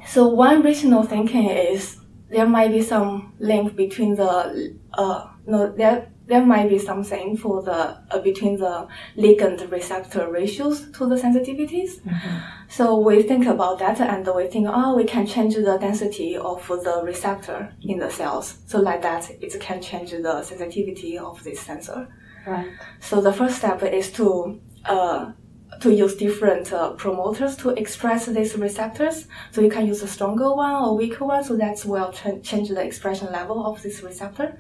so 0.08 0.28
one 0.28 0.62
rational 0.64 1.04
thinking 1.04 1.50
is 1.50 1.98
there 2.30 2.48
might 2.48 2.72
be 2.72 2.82
some 2.82 3.34
link 3.40 3.76
between 3.76 4.16
the 4.16 4.76
uh, 4.94 5.28
no 5.46 5.72
there 5.72 6.12
there 6.32 6.46
might 6.46 6.70
be 6.70 6.80
something 6.80 7.36
for 7.36 7.62
the 7.62 7.80
uh, 8.10 8.20
between 8.24 8.56
the 8.58 8.88
ligand 9.18 9.70
receptor 9.70 10.32
ratios 10.32 10.90
to 10.98 11.06
the 11.12 11.18
sensitivities. 11.26 11.92
Mm-hmm. 12.00 12.38
So 12.70 12.84
we 13.08 13.22
think 13.22 13.46
about 13.48 13.80
that 13.80 14.00
and 14.00 14.26
we 14.34 14.48
think, 14.48 14.66
oh, 14.70 14.96
we 14.96 15.04
can 15.04 15.28
change 15.28 15.56
the 15.56 15.78
density 15.78 16.38
of 16.38 16.66
the 16.86 17.02
receptor 17.04 17.74
in 17.82 18.00
the 18.00 18.10
cells. 18.10 18.60
So 18.66 18.80
like 18.80 19.02
that, 19.02 19.30
it 19.30 19.60
can 19.60 19.82
change 19.82 20.12
the 20.12 20.42
sensitivity 20.42 21.18
of 21.18 21.44
this 21.44 21.60
sensor. 21.60 22.08
Right. 22.48 22.72
So 23.02 23.20
the 23.20 23.34
first 23.34 23.58
step 23.58 23.84
is 23.84 24.10
to 24.14 24.62
uh, 24.86 25.34
to 25.82 25.94
use 25.94 26.16
different 26.16 26.72
uh, 26.72 26.92
promoters 27.04 27.58
to 27.58 27.70
express 27.72 28.26
these 28.28 28.56
receptors. 28.56 29.28
So 29.52 29.62
you 29.62 29.70
can 29.70 29.86
use 29.88 30.02
a 30.02 30.08
stronger 30.08 30.50
one 30.54 30.76
or 30.84 30.96
weaker 30.96 31.26
one. 31.26 31.44
So 31.44 31.58
that 31.58 31.84
will 31.86 32.12
ch- 32.12 32.42
change 32.50 32.70
the 32.70 32.84
expression 32.90 33.28
level 33.32 33.66
of 33.66 33.82
this 33.82 34.02
receptor. 34.02 34.58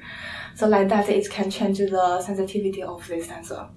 So 0.56 0.68
like 0.68 0.90
that, 0.90 1.10
it 1.10 1.30
can 1.30 1.50
change 1.50 1.80
the 1.80 2.22
sensitivity 2.22 2.84
of 2.84 3.08
this 3.08 3.28
sensor. 3.28 3.68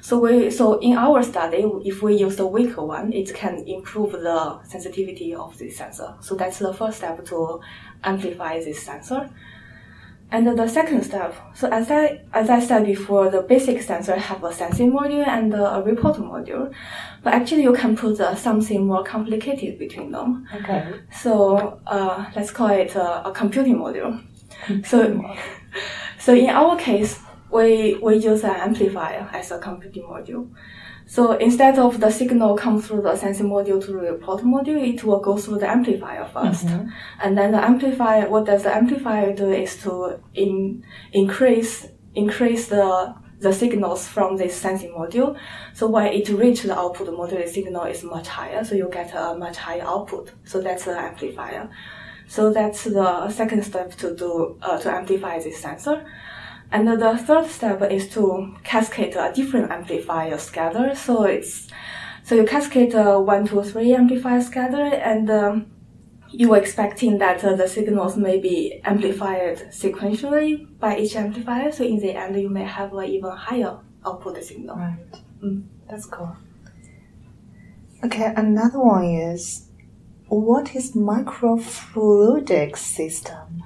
So 0.00 0.18
we 0.18 0.50
so 0.50 0.78
in 0.78 0.96
our 0.96 1.22
study, 1.22 1.64
if 1.84 2.02
we 2.02 2.16
use 2.16 2.36
the 2.36 2.46
weaker 2.46 2.84
one, 2.84 3.12
it 3.12 3.34
can 3.34 3.66
improve 3.66 4.12
the 4.12 4.62
sensitivity 4.64 5.34
of 5.34 5.56
this 5.58 5.76
sensor. 5.76 6.14
So 6.20 6.34
that's 6.34 6.58
the 6.58 6.72
first 6.72 6.98
step 6.98 7.24
to 7.26 7.60
amplify 8.02 8.60
this 8.60 8.82
sensor. 8.82 9.30
And 10.30 10.58
the 10.58 10.66
second 10.66 11.04
step, 11.04 11.34
so 11.54 11.68
as 11.68 11.90
I 11.90 12.20
as 12.32 12.50
I 12.50 12.58
said 12.58 12.86
before, 12.86 13.30
the 13.30 13.42
basic 13.42 13.80
sensor 13.82 14.16
have 14.16 14.42
a 14.42 14.52
sensing 14.52 14.92
module 14.92 15.26
and 15.26 15.54
a 15.54 15.82
report 15.84 16.16
module, 16.16 16.72
but 17.22 17.34
actually 17.34 17.62
you 17.62 17.72
can 17.72 17.96
put 17.96 18.18
uh, 18.20 18.34
something 18.34 18.86
more 18.86 19.04
complicated 19.04 19.78
between 19.78 20.10
them. 20.10 20.48
Okay. 20.52 20.94
So 21.12 21.80
uh, 21.86 22.26
let's 22.34 22.50
call 22.50 22.68
it 22.68 22.94
a, 22.96 23.28
a 23.28 23.32
computing 23.32 23.76
module. 23.76 24.24
So, 24.84 24.98
so 26.24 26.34
in 26.34 26.48
our 26.48 26.74
case, 26.76 27.20
we 27.50 27.98
we 28.00 28.16
use 28.16 28.44
an 28.44 28.56
amplifier 28.56 29.28
as 29.34 29.50
a 29.50 29.58
computing 29.58 30.04
module. 30.04 30.48
So 31.06 31.32
instead 31.32 31.78
of 31.78 32.00
the 32.00 32.10
signal 32.10 32.56
come 32.56 32.80
through 32.80 33.02
the 33.02 33.14
sensing 33.14 33.50
module 33.50 33.78
to 33.84 33.92
the 33.92 33.98
report 33.98 34.42
module, 34.42 34.80
it 34.82 35.04
will 35.04 35.20
go 35.20 35.36
through 35.36 35.58
the 35.58 35.68
amplifier 35.68 36.24
1st 36.34 36.64
mm-hmm. 36.64 36.88
And 37.22 37.36
then 37.36 37.52
the 37.52 37.62
amplifier, 37.62 38.30
what 38.30 38.46
does 38.46 38.62
the 38.62 38.74
amplifier 38.74 39.34
do 39.34 39.52
is 39.52 39.76
to 39.82 40.18
in, 40.32 40.82
increase, 41.12 41.88
increase 42.14 42.68
the, 42.68 43.14
the 43.40 43.52
signals 43.52 44.08
from 44.08 44.38
this 44.38 44.56
sensing 44.56 44.92
module. 44.92 45.38
So 45.74 45.88
when 45.88 46.06
it 46.06 46.30
reaches 46.30 46.68
the 46.68 46.78
output 46.78 47.08
module, 47.08 47.44
the 47.44 47.52
signal 47.52 47.84
is 47.84 48.02
much 48.02 48.28
higher. 48.28 48.64
So 48.64 48.74
you 48.74 48.88
get 48.90 49.14
a 49.14 49.36
much 49.36 49.58
higher 49.58 49.82
output. 49.82 50.32
So 50.44 50.62
that's 50.62 50.86
the 50.86 50.98
amplifier. 50.98 51.68
So 52.34 52.52
that's 52.52 52.82
the 52.82 53.30
second 53.30 53.62
step 53.64 53.94
to 53.98 54.12
do, 54.16 54.58
uh, 54.60 54.76
to 54.80 54.90
amplify 54.90 55.38
this 55.38 55.60
sensor. 55.60 56.04
And 56.72 56.88
the 56.88 57.16
third 57.16 57.46
step 57.46 57.80
is 57.92 58.08
to 58.14 58.56
cascade 58.64 59.14
a 59.14 59.32
different 59.32 59.70
amplifier 59.70 60.36
scatter. 60.38 60.96
So 60.96 61.22
it's 61.22 61.68
so 62.24 62.34
you 62.34 62.44
cascade 62.44 62.92
a 62.94 63.20
one, 63.20 63.46
two, 63.46 63.62
three 63.62 63.94
amplifier 63.94 64.40
scatter, 64.40 64.82
and 65.10 65.30
um, 65.30 65.66
you 66.28 66.52
are 66.54 66.58
expecting 66.58 67.18
that 67.18 67.44
uh, 67.44 67.54
the 67.54 67.68
signals 67.68 68.16
may 68.16 68.40
be 68.40 68.80
amplified 68.82 69.58
sequentially 69.70 70.66
by 70.80 70.98
each 70.98 71.14
amplifier. 71.14 71.70
So 71.70 71.84
in 71.84 72.00
the 72.00 72.16
end, 72.16 72.40
you 72.40 72.48
may 72.48 72.64
have 72.64 72.92
an 72.94 73.04
even 73.04 73.30
higher 73.30 73.78
output 74.04 74.42
signal. 74.42 74.74
Right. 74.74 74.96
Mm. 75.40 75.66
That's 75.88 76.06
cool. 76.06 76.36
Okay, 78.02 78.32
another 78.36 78.80
one 78.80 79.04
is 79.04 79.68
what 80.40 80.74
is 80.74 80.92
microfluidic 80.92 82.76
system? 82.76 83.62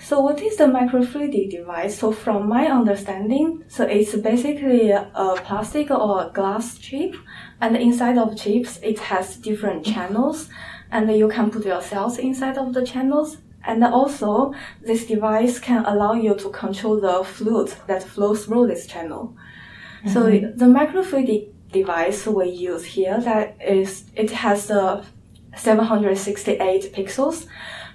So 0.00 0.20
what 0.20 0.40
is 0.40 0.56
the 0.56 0.64
microfluidic 0.64 1.50
device? 1.50 1.98
So 1.98 2.12
from 2.12 2.48
my 2.48 2.66
understanding, 2.66 3.64
so 3.68 3.84
it's 3.84 4.14
basically 4.16 4.90
a 4.90 5.34
plastic 5.44 5.90
or 5.90 6.30
glass 6.32 6.78
chip, 6.78 7.14
and 7.60 7.76
inside 7.76 8.16
of 8.16 8.36
chips 8.36 8.78
it 8.82 8.98
has 9.00 9.36
different 9.36 9.84
channels, 9.84 10.48
and 10.90 11.10
you 11.14 11.28
can 11.28 11.50
put 11.50 11.66
your 11.66 11.82
cells 11.82 12.18
inside 12.18 12.56
of 12.56 12.72
the 12.72 12.86
channels. 12.86 13.36
And 13.66 13.84
also, 13.84 14.54
this 14.80 15.04
device 15.04 15.58
can 15.58 15.84
allow 15.84 16.14
you 16.14 16.34
to 16.36 16.48
control 16.50 17.00
the 17.00 17.22
fluid 17.24 17.74
that 17.86 18.02
flows 18.02 18.46
through 18.46 18.68
this 18.68 18.86
channel. 18.86 19.36
So 20.06 20.22
mm-hmm. 20.22 20.56
the 20.56 20.66
microfluidic 20.66 21.48
device 21.70 22.26
we 22.26 22.48
use 22.48 22.84
here 22.84 23.20
that 23.20 23.56
is 23.60 24.04
it 24.14 24.30
has 24.30 24.68
the 24.68 25.04
768 25.58 26.92
pixels. 26.94 27.46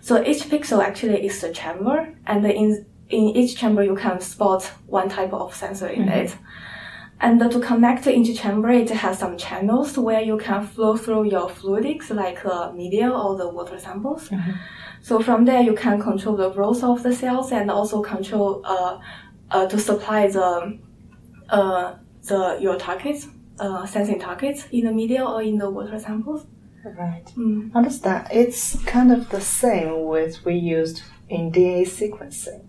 So 0.01 0.24
each 0.24 0.43
pixel 0.50 0.84
actually 0.84 1.25
is 1.25 1.43
a 1.43 1.52
chamber, 1.52 2.13
and 2.26 2.45
in 2.45 2.86
in 3.10 3.23
each 3.38 3.56
chamber 3.58 3.84
you 3.84 3.95
can 3.95 4.19
spot 4.21 4.63
one 4.88 5.10
type 5.10 5.34
of 5.34 5.56
sensor 5.56 5.88
in 5.88 6.10
it. 6.10 6.36
And 7.21 7.39
to 7.39 7.60
connect 7.60 8.06
each 8.08 8.38
chamber, 8.38 8.69
it 8.69 8.89
has 8.89 9.19
some 9.19 9.38
channels 9.38 9.97
where 9.97 10.21
you 10.21 10.38
can 10.38 10.67
flow 10.67 10.97
through 10.97 11.30
your 11.30 11.47
fluidics 11.49 12.10
like 12.10 12.45
uh, 12.45 12.71
media 12.73 13.10
or 13.10 13.38
the 13.38 13.47
water 13.47 13.80
samples. 13.80 14.30
So 15.02 15.21
from 15.21 15.45
there 15.45 15.62
you 15.62 15.73
can 15.73 16.02
control 16.02 16.36
the 16.36 16.49
growth 16.49 16.84
of 16.84 17.04
the 17.04 17.13
cells 17.13 17.52
and 17.52 17.71
also 17.71 18.02
control 18.02 18.62
uh, 18.65 18.99
uh, 19.52 19.67
to 19.67 19.78
supply 19.78 20.28
the 20.28 20.80
uh, 21.49 21.95
the 22.23 22.58
your 22.60 22.78
targets, 22.78 23.28
uh, 23.60 23.86
sensing 23.86 24.19
targets 24.19 24.65
in 24.71 24.86
the 24.86 24.91
media 24.91 25.23
or 25.23 25.41
in 25.41 25.58
the 25.58 25.69
water 25.69 25.99
samples. 25.99 26.45
Right. 26.84 27.26
Mm. 27.38 27.74
Understand. 27.74 28.28
It's 28.32 28.82
kind 28.84 29.12
of 29.12 29.30
the 29.30 29.41
same 29.41 30.06
with 30.06 30.43
we 30.43 30.56
used 30.56 31.02
in 31.30 31.52
DNA 31.52 31.84
sequencing. 31.84 32.65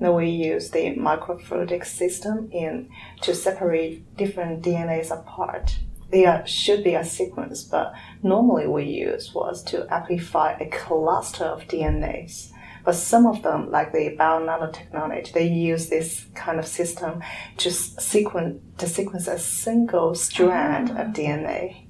Now 0.00 0.16
we 0.16 0.28
use 0.28 0.70
the 0.70 0.96
microfluidic 0.96 1.84
system 1.84 2.50
in 2.52 2.88
to 3.22 3.34
separate 3.34 4.16
different 4.16 4.62
DNAs 4.62 5.10
apart. 5.10 5.78
They 6.10 6.26
are, 6.26 6.46
should 6.46 6.84
be 6.84 6.94
a 6.94 7.04
sequence, 7.04 7.64
but 7.64 7.92
normally 8.22 8.66
we 8.66 8.84
use 8.84 9.32
was 9.34 9.62
to 9.64 9.86
amplify 9.92 10.52
a 10.52 10.68
cluster 10.68 11.44
of 11.44 11.68
DNAs. 11.68 12.50
But 12.84 12.96
some 12.96 13.26
of 13.26 13.42
them, 13.42 13.70
like 13.70 13.92
the 13.92 14.10
bio-nanotechnology, 14.10 15.32
they 15.32 15.48
use 15.48 15.88
this 15.88 16.26
kind 16.34 16.58
of 16.58 16.66
system 16.66 17.22
to 17.56 17.70
sequence 17.70 18.60
to 18.78 18.86
sequence 18.86 19.26
a 19.26 19.38
single 19.38 20.14
strand 20.14 20.90
of 20.90 21.08
DNA. 21.08 21.83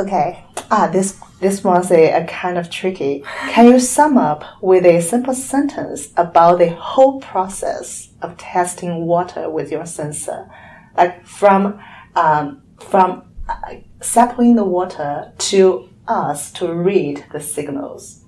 Okay. 0.00 0.42
Ah, 0.70 0.88
this 0.90 1.20
this 1.40 1.62
one's 1.62 1.90
a, 1.90 2.22
a 2.22 2.26
kind 2.26 2.56
of 2.56 2.70
tricky. 2.70 3.22
Can 3.50 3.66
you 3.66 3.78
sum 3.78 4.16
up 4.16 4.44
with 4.62 4.86
a 4.86 5.02
simple 5.02 5.34
sentence 5.34 6.08
about 6.16 6.58
the 6.58 6.70
whole 6.70 7.20
process 7.20 8.08
of 8.22 8.38
testing 8.38 9.04
water 9.04 9.50
with 9.50 9.70
your 9.70 9.84
sensor, 9.84 10.48
like 10.96 11.26
from 11.26 11.78
um, 12.16 12.62
from 12.78 13.24
uh, 13.46 13.74
sampling 14.00 14.56
the 14.56 14.64
water 14.64 15.32
to 15.36 15.90
us 16.08 16.50
to 16.52 16.72
read 16.72 17.26
the 17.32 17.40
signals? 17.40 18.24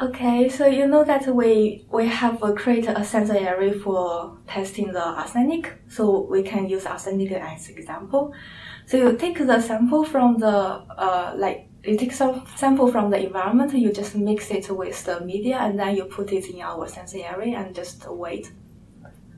Okay, 0.00 0.48
so 0.48 0.66
you 0.66 0.86
know 0.86 1.04
that 1.04 1.26
we 1.26 1.84
we 1.92 2.06
have 2.06 2.40
created 2.56 2.96
a 2.96 3.04
sensor 3.04 3.34
array 3.34 3.72
for 3.72 4.38
testing 4.46 4.92
the 4.92 5.04
arsenic, 5.04 5.70
so 5.86 6.20
we 6.30 6.42
can 6.42 6.66
use 6.66 6.86
arsenic 6.86 7.32
as 7.32 7.68
example. 7.68 8.32
So 8.88 8.96
you 8.96 9.18
take 9.18 9.36
the 9.38 9.60
sample 9.60 10.02
from 10.02 10.38
the 10.38 10.48
uh, 10.48 11.34
like 11.36 11.68
you 11.84 11.98
take 11.98 12.12
some 12.12 12.46
sample 12.56 12.90
from 12.90 13.10
the 13.10 13.18
environment, 13.22 13.74
you 13.74 13.92
just 13.92 14.14
mix 14.16 14.50
it 14.50 14.70
with 14.70 15.04
the 15.04 15.20
media, 15.20 15.58
and 15.58 15.78
then 15.78 15.94
you 15.94 16.06
put 16.06 16.32
it 16.32 16.48
in 16.48 16.62
our 16.62 16.88
sensor 16.88 17.18
array 17.18 17.52
and 17.52 17.74
just 17.74 18.08
wait. 18.08 18.50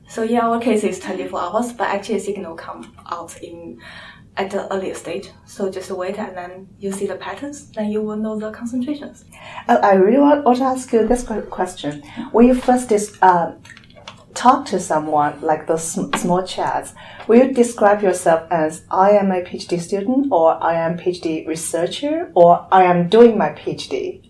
So 0.07 0.23
in 0.23 0.37
our 0.37 0.59
case, 0.59 0.85
it's 0.85 0.99
24 0.99 1.39
hours, 1.39 1.73
but 1.73 1.87
actually 1.89 2.19
signal 2.19 2.55
come 2.55 2.95
out 3.11 3.37
in 3.43 3.81
at 4.37 4.51
the 4.51 4.73
earlier 4.73 4.95
stage. 4.95 5.29
So 5.45 5.69
just 5.69 5.91
wait, 5.91 6.17
and 6.17 6.35
then 6.35 6.69
you 6.79 6.93
see 6.93 7.07
the 7.07 7.15
patterns, 7.15 7.71
then 7.71 7.91
you 7.91 8.01
will 8.01 8.15
know 8.15 8.39
the 8.39 8.51
concentrations. 8.51 9.25
Oh, 9.67 9.75
I 9.75 9.95
really 9.95 10.19
want, 10.19 10.45
want 10.45 10.59
to 10.59 10.63
ask 10.63 10.93
you 10.93 11.05
this 11.05 11.27
question. 11.49 12.03
When 12.31 12.47
you 12.47 12.55
first 12.55 12.87
dis- 12.87 13.17
uh, 13.21 13.55
talk 14.33 14.65
to 14.67 14.79
someone, 14.79 15.39
like 15.41 15.67
those 15.67 15.83
sm- 15.83 16.13
small 16.15 16.43
chats, 16.45 16.93
will 17.27 17.37
you 17.45 17.53
describe 17.53 18.01
yourself 18.01 18.47
as 18.51 18.83
I 18.89 19.11
am 19.11 19.31
a 19.31 19.41
PhD 19.41 19.79
student, 19.79 20.27
or 20.31 20.61
I 20.63 20.75
am 20.75 20.97
PhD 20.97 21.47
researcher, 21.47 22.31
or 22.35 22.67
I 22.71 22.83
am 22.83 23.09
doing 23.09 23.37
my 23.37 23.49
PhD? 23.49 24.21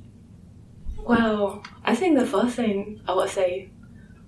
Well, 1.04 1.64
I 1.84 1.96
think 1.96 2.18
the 2.18 2.26
first 2.26 2.56
thing 2.56 3.02
I 3.08 3.14
would 3.14 3.30
say, 3.30 3.70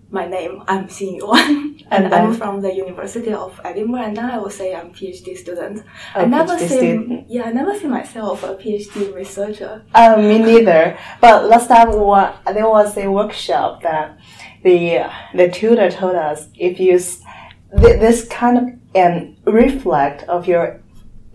my 0.09 0.27
name, 0.27 0.63
I'm 0.67 0.85
Xin 0.87 1.17
Yuan, 1.17 1.79
and, 1.89 2.05
And 2.05 2.13
I'm 2.13 2.33
from 2.35 2.61
the 2.61 2.71
University 2.73 3.33
of 3.33 3.59
Edinburgh, 3.63 4.01
and 4.03 4.17
then 4.17 4.29
I 4.29 4.37
would 4.37 4.51
say 4.51 4.75
I'm 4.75 4.91
PhD 4.91 5.35
student. 5.37 5.83
I 6.13 6.25
never 6.25 6.53
PhD 6.53 6.59
see, 6.59 6.67
student. 6.67 7.25
yeah, 7.29 7.43
I 7.43 7.51
never 7.51 7.77
see 7.77 7.87
myself 7.87 8.43
a 8.43 8.53
PhD 8.55 9.13
researcher. 9.13 9.83
Uh, 9.93 10.17
me 10.17 10.37
neither. 10.39 10.97
But 11.19 11.45
last 11.49 11.67
time 11.67 11.91
wa- 11.99 12.33
there 12.53 12.69
was 12.69 12.95
a 12.97 13.07
workshop 13.07 13.81
that 13.83 14.19
the 14.63 15.09
the 15.33 15.49
tutor 15.49 15.89
told 15.91 16.15
us 16.15 16.47
if 16.55 16.79
you 16.79 16.97
th- 16.97 17.99
this 17.99 18.27
kind 18.27 18.57
of 18.57 18.79
an 18.95 19.37
reflect 19.45 20.23
of 20.23 20.47
your 20.47 20.81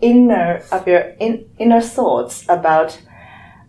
inner 0.01 0.63
of 0.71 0.87
your 0.87 1.15
in, 1.19 1.49
inner 1.57 1.81
thoughts 1.81 2.45
about 2.49 2.99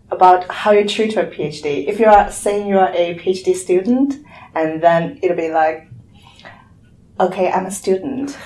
about 0.09 0.49
how 0.51 0.71
you 0.71 0.87
treat 0.87 1.13
your 1.15 1.25
PhD. 1.25 1.87
If 1.87 1.99
you 1.99 2.07
are 2.07 2.29
saying 2.31 2.67
you 2.67 2.77
are 2.77 2.91
a 2.93 3.17
PhD 3.17 3.55
student, 3.55 4.15
and 4.53 4.83
then 4.83 5.19
it'll 5.21 5.37
be 5.37 5.51
like, 5.51 5.87
okay, 7.19 7.49
I'm 7.49 7.65
a 7.65 7.71
student, 7.71 8.37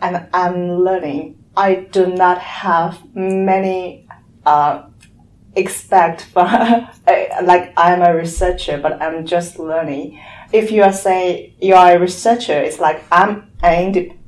and 0.00 0.28
I'm 0.32 0.84
learning. 0.84 1.42
I 1.56 1.74
do 1.74 2.06
not 2.06 2.38
have 2.38 3.00
many. 3.14 4.06
Uh, 4.46 4.84
expect 5.54 6.22
from 6.24 6.46
like 7.44 7.72
I'm 7.76 8.02
a 8.02 8.14
researcher, 8.14 8.78
but 8.78 9.00
I'm 9.02 9.26
just 9.26 9.58
learning. 9.58 10.20
If 10.52 10.70
you 10.70 10.82
are 10.82 10.92
saying 10.92 11.54
you 11.60 11.74
are 11.74 11.96
a 11.96 11.98
researcher, 11.98 12.58
it's 12.58 12.78
like 12.78 13.02
I'm 13.10 13.50
an, 13.62 13.84
inde- 13.94 14.18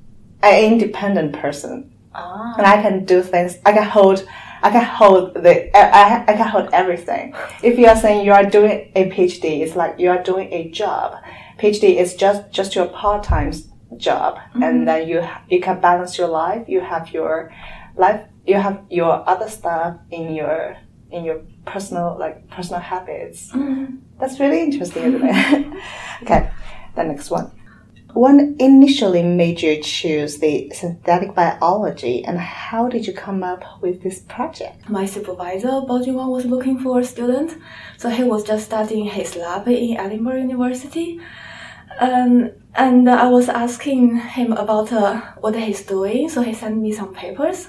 an 0.42 0.64
independent 0.72 1.32
person, 1.34 1.92
Ah. 2.14 2.54
and 2.58 2.66
I 2.66 2.80
can 2.82 3.04
do 3.04 3.22
things. 3.22 3.58
I 3.66 3.72
can 3.72 3.84
hold. 3.84 4.26
I 4.62 4.70
can 4.70 4.84
hold 4.84 5.34
the. 5.34 5.76
I, 5.76 6.22
I 6.26 6.32
can 6.36 6.48
hold 6.48 6.70
everything. 6.72 7.34
If 7.62 7.78
you 7.78 7.86
are 7.86 7.96
saying 7.96 8.24
you 8.24 8.32
are 8.32 8.44
doing 8.46 8.90
a 8.94 9.10
PhD, 9.10 9.60
it's 9.60 9.76
like 9.76 9.98
you 9.98 10.08
are 10.10 10.22
doing 10.22 10.50
a 10.52 10.70
job. 10.70 11.16
PhD 11.58 11.96
is 11.96 12.14
just 12.14 12.50
just 12.50 12.74
your 12.74 12.86
part 12.86 13.22
time 13.24 13.52
job, 13.98 14.38
and 14.54 14.88
then 14.88 15.06
you 15.08 15.22
you 15.48 15.60
can 15.60 15.80
balance 15.80 16.16
your 16.18 16.28
life. 16.28 16.64
You 16.68 16.80
have 16.80 17.10
your 17.12 17.52
life. 17.96 18.22
You 18.46 18.56
have 18.56 18.82
your 18.90 19.28
other 19.28 19.48
stuff 19.48 19.96
in 20.10 20.34
your 20.34 20.76
in 21.10 21.24
your 21.24 21.42
personal 21.66 22.16
like 22.18 22.48
personal 22.50 22.80
habits. 22.80 23.52
That's 24.18 24.38
really 24.40 24.60
interesting, 24.62 25.02
isn't 25.14 25.22
it? 25.24 25.82
okay, 26.22 26.50
the 26.94 27.04
next 27.04 27.30
one. 27.30 27.50
When 28.14 28.54
initially 28.60 29.24
made 29.24 29.60
you 29.60 29.82
choose 29.82 30.38
the 30.38 30.70
synthetic 30.72 31.34
biology, 31.34 32.24
and 32.24 32.38
how 32.38 32.88
did 32.88 33.08
you 33.08 33.12
come 33.12 33.42
up 33.42 33.82
with 33.82 34.04
this 34.04 34.20
project? 34.20 34.88
My 34.88 35.04
supervisor, 35.04 35.66
Baojingwan, 35.88 36.30
was 36.30 36.44
looking 36.44 36.78
for 36.78 37.00
a 37.00 37.04
student, 37.04 37.58
so 37.98 38.08
he 38.10 38.22
was 38.22 38.44
just 38.44 38.66
starting 38.66 39.06
his 39.06 39.34
lab 39.34 39.66
in 39.66 39.96
Edinburgh 39.96 40.42
University. 40.42 41.20
Um, 41.98 42.52
and 42.76 43.10
I 43.10 43.28
was 43.28 43.48
asking 43.48 44.16
him 44.16 44.52
about 44.52 44.92
uh, 44.92 45.20
what 45.40 45.56
he's 45.56 45.82
doing, 45.82 46.28
so 46.28 46.42
he 46.42 46.54
sent 46.54 46.78
me 46.78 46.92
some 46.92 47.12
papers. 47.12 47.66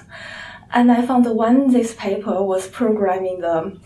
And 0.72 0.90
I 0.90 1.02
found 1.06 1.26
one 1.26 1.70
this 1.72 1.94
paper 1.94 2.42
was 2.42 2.68
programming 2.68 3.40
the 3.40 3.78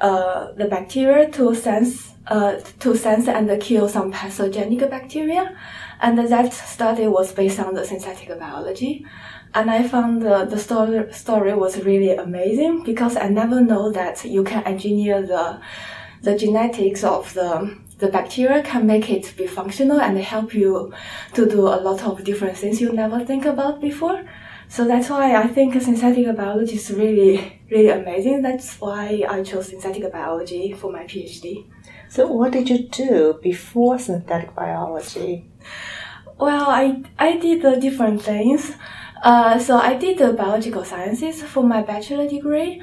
uh, 0.00 0.52
the 0.52 0.66
bacteria 0.66 1.30
to 1.30 1.54
sense 1.54 2.12
uh, 2.26 2.56
to 2.80 2.96
sense 2.96 3.28
and 3.28 3.60
kill 3.60 3.88
some 3.88 4.12
pathogenic 4.12 4.90
bacteria, 4.90 5.56
and 6.00 6.18
that 6.18 6.52
study 6.52 7.06
was 7.06 7.32
based 7.32 7.58
on 7.60 7.74
the 7.74 7.84
synthetic 7.84 8.38
biology. 8.38 9.06
And 9.54 9.70
I 9.70 9.88
found 9.88 10.20
the, 10.20 10.44
the 10.44 10.58
story, 10.58 11.10
story 11.12 11.54
was 11.54 11.82
really 11.82 12.14
amazing 12.14 12.82
because 12.84 13.16
I 13.16 13.28
never 13.28 13.60
know 13.60 13.90
that 13.92 14.24
you 14.24 14.44
can 14.44 14.62
engineer 14.64 15.22
the 15.22 15.60
the 16.22 16.36
genetics 16.36 17.04
of 17.04 17.32
the 17.34 17.76
the 17.98 18.08
bacteria 18.08 18.62
can 18.62 18.86
make 18.86 19.08
it 19.08 19.32
be 19.36 19.46
functional 19.46 20.00
and 20.00 20.18
help 20.18 20.52
you 20.52 20.92
to 21.32 21.46
do 21.46 21.60
a 21.62 21.80
lot 21.80 22.02
of 22.02 22.24
different 22.24 22.56
things 22.58 22.80
you 22.80 22.92
never 22.92 23.24
think 23.24 23.46
about 23.46 23.80
before. 23.80 24.22
So 24.68 24.84
that's 24.86 25.08
why 25.08 25.34
I 25.36 25.46
think 25.46 25.80
synthetic 25.80 26.36
biology 26.36 26.74
is 26.76 26.90
really, 26.90 27.60
really 27.70 27.88
amazing. 27.88 28.42
That's 28.42 28.80
why 28.80 29.24
I 29.28 29.42
chose 29.42 29.68
synthetic 29.68 30.10
biology 30.12 30.72
for 30.72 30.90
my 30.92 31.04
PhD. 31.04 31.66
So, 32.08 32.26
what 32.32 32.52
did 32.52 32.68
you 32.68 32.88
do 32.88 33.38
before 33.42 33.98
synthetic 33.98 34.54
biology? 34.54 35.48
Well, 36.38 36.66
I, 36.68 37.02
I 37.18 37.38
did 37.38 37.62
the 37.62 37.76
different 37.76 38.22
things. 38.22 38.72
Uh, 39.22 39.58
so 39.58 39.76
I 39.78 39.94
did 39.94 40.18
the 40.18 40.34
biological 40.34 40.84
sciences 40.84 41.42
for 41.42 41.62
my 41.64 41.82
bachelor 41.82 42.28
degree, 42.28 42.82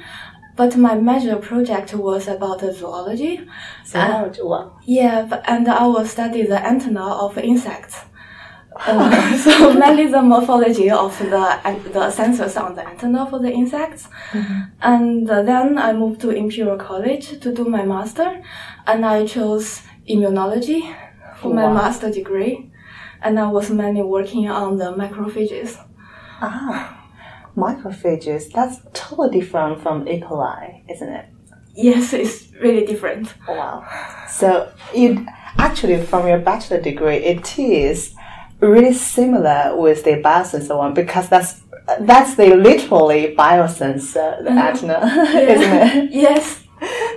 but 0.56 0.76
my 0.76 0.94
major 0.96 1.36
project 1.36 1.94
was 1.94 2.26
about 2.28 2.58
the 2.58 2.72
zoology. 2.72 3.40
So, 3.84 3.98
well, 4.44 4.78
Yeah, 4.84 5.26
but- 5.30 5.42
and 5.48 5.68
I 5.68 5.86
will 5.86 6.04
study 6.06 6.42
the 6.44 6.60
antenna 6.66 7.06
of 7.06 7.38
insects. 7.38 7.96
Uh, 8.76 9.36
so 9.44 9.72
mainly 9.74 10.06
the 10.08 10.20
morphology 10.22 10.90
of 10.90 11.16
the 11.18 11.60
the 11.92 12.10
sensors 12.10 12.60
on 12.60 12.74
the 12.74 12.86
antenna 12.86 13.26
for 13.30 13.38
the 13.38 13.50
insects. 13.50 14.08
And 14.82 15.30
uh, 15.30 15.42
then 15.42 15.78
I 15.78 15.92
moved 15.92 16.20
to 16.22 16.30
Imperial 16.30 16.76
College 16.76 17.40
to 17.40 17.52
do 17.54 17.64
my 17.64 17.84
master, 17.84 18.42
and 18.86 19.04
I 19.06 19.26
chose 19.26 19.82
immunology 20.08 20.80
for 21.40 21.52
my 21.54 21.64
Wow. 21.64 21.74
master 21.74 22.10
degree. 22.10 22.70
And 23.22 23.38
I 23.38 23.46
was 23.46 23.70
mainly 23.70 24.02
working 24.02 24.48
on 24.50 24.76
the 24.76 24.92
macrophages. 24.92 25.78
ah, 26.42 27.00
microphages. 27.56 28.52
That's 28.52 28.80
totally 28.92 29.30
different 29.38 29.80
from 29.82 30.06
E. 30.08 30.20
coli, 30.20 30.82
isn't 30.90 31.08
it? 31.08 31.26
Yes, 31.74 32.12
it's 32.12 32.52
really 32.60 32.84
different. 32.84 33.34
Wow. 33.48 33.84
So 34.28 34.70
you 34.94 35.26
actually 35.58 36.02
from 36.04 36.26
your 36.28 36.38
bachelor 36.38 36.80
degree, 36.80 37.16
it 37.16 37.58
is 37.58 38.14
really 38.68 38.94
similar 38.94 39.76
with 39.76 40.04
the 40.04 40.12
biosensor 40.22 40.76
one 40.76 40.94
because 40.94 41.28
that's 41.28 41.62
that's 42.00 42.34
the 42.36 42.56
literally 42.56 43.34
biosensor, 43.36 44.42
the 44.42 44.50
antenna, 44.50 45.00
isn't 45.34 45.72
it? 45.72 46.10
Yes. 46.12 46.64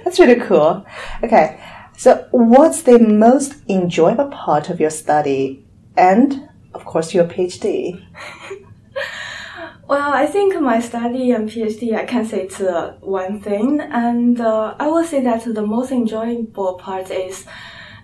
That's 0.03 0.19
really 0.19 0.39
cool. 0.41 0.85
Okay, 1.23 1.59
so 1.97 2.27
what's 2.31 2.83
the 2.83 2.99
most 2.99 3.55
enjoyable 3.69 4.29
part 4.29 4.69
of 4.69 4.79
your 4.79 4.89
study 4.89 5.65
and, 5.95 6.49
of 6.73 6.85
course, 6.85 7.13
your 7.13 7.25
PhD? 7.25 8.05
Well, 9.87 10.11
I 10.11 10.25
think 10.25 10.59
my 10.59 10.81
study 10.81 11.31
and 11.31 11.49
PhD, 11.49 11.95
I 11.95 12.03
can 12.03 12.25
say 12.25 12.41
it's 12.41 12.59
uh, 12.59 12.95
one 12.99 13.39
thing, 13.39 13.79
and 13.79 14.37
uh, 14.41 14.75
I 14.77 14.87
will 14.87 15.05
say 15.05 15.21
that 15.21 15.45
the 15.45 15.65
most 15.65 15.93
enjoyable 15.93 16.73
part 16.73 17.09
is 17.09 17.45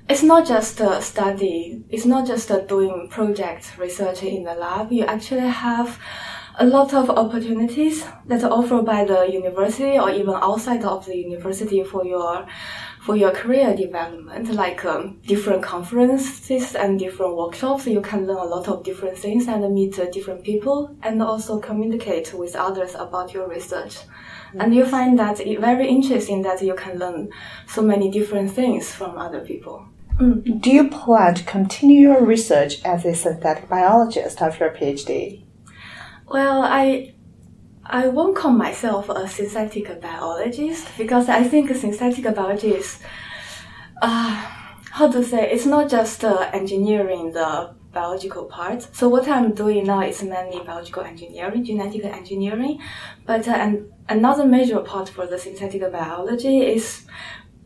it's 0.10 0.24
not 0.24 0.46
just 0.46 0.82
uh, 0.82 1.00
study, 1.00 1.84
it's 1.90 2.06
not 2.06 2.28
just 2.28 2.52
uh, 2.52 2.60
doing 2.60 3.08
project 3.10 3.78
research 3.78 4.24
in 4.24 4.44
the 4.44 4.54
lab. 4.54 4.92
You 4.92 5.06
actually 5.06 5.48
have 5.48 6.00
a 6.60 6.66
lot 6.66 6.94
of 6.94 7.10
opportunities 7.10 8.06
that 8.28 8.44
are 8.44 8.52
offered 8.52 8.86
by 8.86 9.06
the 9.06 9.28
university 9.32 9.98
or 9.98 10.12
even 10.12 10.36
outside 10.36 10.84
of 10.84 11.06
the 11.06 11.18
university 11.18 11.84
for 11.84 12.06
your 12.06 12.46
for 13.02 13.18
your 13.18 13.32
career 13.32 13.76
development, 13.76 14.50
like 14.54 14.86
um, 14.86 15.20
different 15.26 15.62
conferences 15.62 16.74
and 16.74 16.98
different 16.98 17.36
workshops. 17.36 17.86
You 17.86 18.00
can 18.00 18.26
learn 18.26 18.38
a 18.38 18.46
lot 18.46 18.70
of 18.70 18.84
different 18.84 19.18
things 19.18 19.48
and 19.48 19.74
meet 19.74 20.00
uh, 20.00 20.10
different 20.10 20.44
people 20.46 20.96
and 21.04 21.22
also 21.22 21.60
communicate 21.60 22.34
with 22.34 22.56
others 22.56 22.96
about 22.96 23.34
your 23.34 23.50
research. 23.50 23.98
And 24.58 24.74
you 24.74 24.86
find 24.86 25.20
that 25.20 25.42
it 25.42 25.60
very 25.60 25.90
interesting 25.90 26.44
that 26.44 26.62
you 26.62 26.76
can 26.76 26.98
learn 26.98 27.30
so 27.68 27.82
many 27.82 28.10
different 28.10 28.52
things 28.52 28.90
from 28.90 29.18
other 29.18 29.42
people. 29.42 29.86
Do 30.20 30.70
you 30.70 30.90
plan 30.90 31.34
to 31.36 31.44
continue 31.44 32.02
your 32.02 32.24
research 32.24 32.84
as 32.86 33.04
a 33.04 33.16
synthetic 33.16 33.68
biologist 33.68 34.42
after 34.42 34.66
your 34.66 34.74
PhD? 34.76 35.44
Well, 36.28 36.62
I 36.62 37.14
I 37.86 38.08
won't 38.08 38.36
call 38.36 38.52
myself 38.52 39.10
a 39.10 39.28
synthetic 39.28 40.02
biologist 40.02 40.88
because 40.98 41.30
I 41.30 41.44
think 41.44 41.76
synthetic 41.76 42.24
biology 42.36 42.72
is, 42.72 43.00
uh, 44.02 44.30
how 44.92 45.12
to 45.12 45.24
say, 45.24 45.52
it's 45.52 45.66
not 45.66 45.90
just 45.90 46.24
uh, 46.24 46.50
engineering 46.54 47.32
the 47.32 47.74
biological 47.92 48.46
part. 48.46 48.88
So 48.96 49.10
what 49.10 49.28
I'm 49.28 49.54
doing 49.54 49.86
now 49.86 50.02
is 50.02 50.24
mainly 50.24 50.60
biological 50.64 51.04
engineering, 51.04 51.66
genetic 51.66 52.06
engineering, 52.06 52.80
but 53.26 53.48
uh, 53.48 53.52
an, 53.52 53.92
another 54.08 54.46
major 54.46 54.80
part 54.80 55.10
for 55.10 55.26
the 55.28 55.38
synthetic 55.38 55.82
biology 55.92 56.60
is 56.60 57.06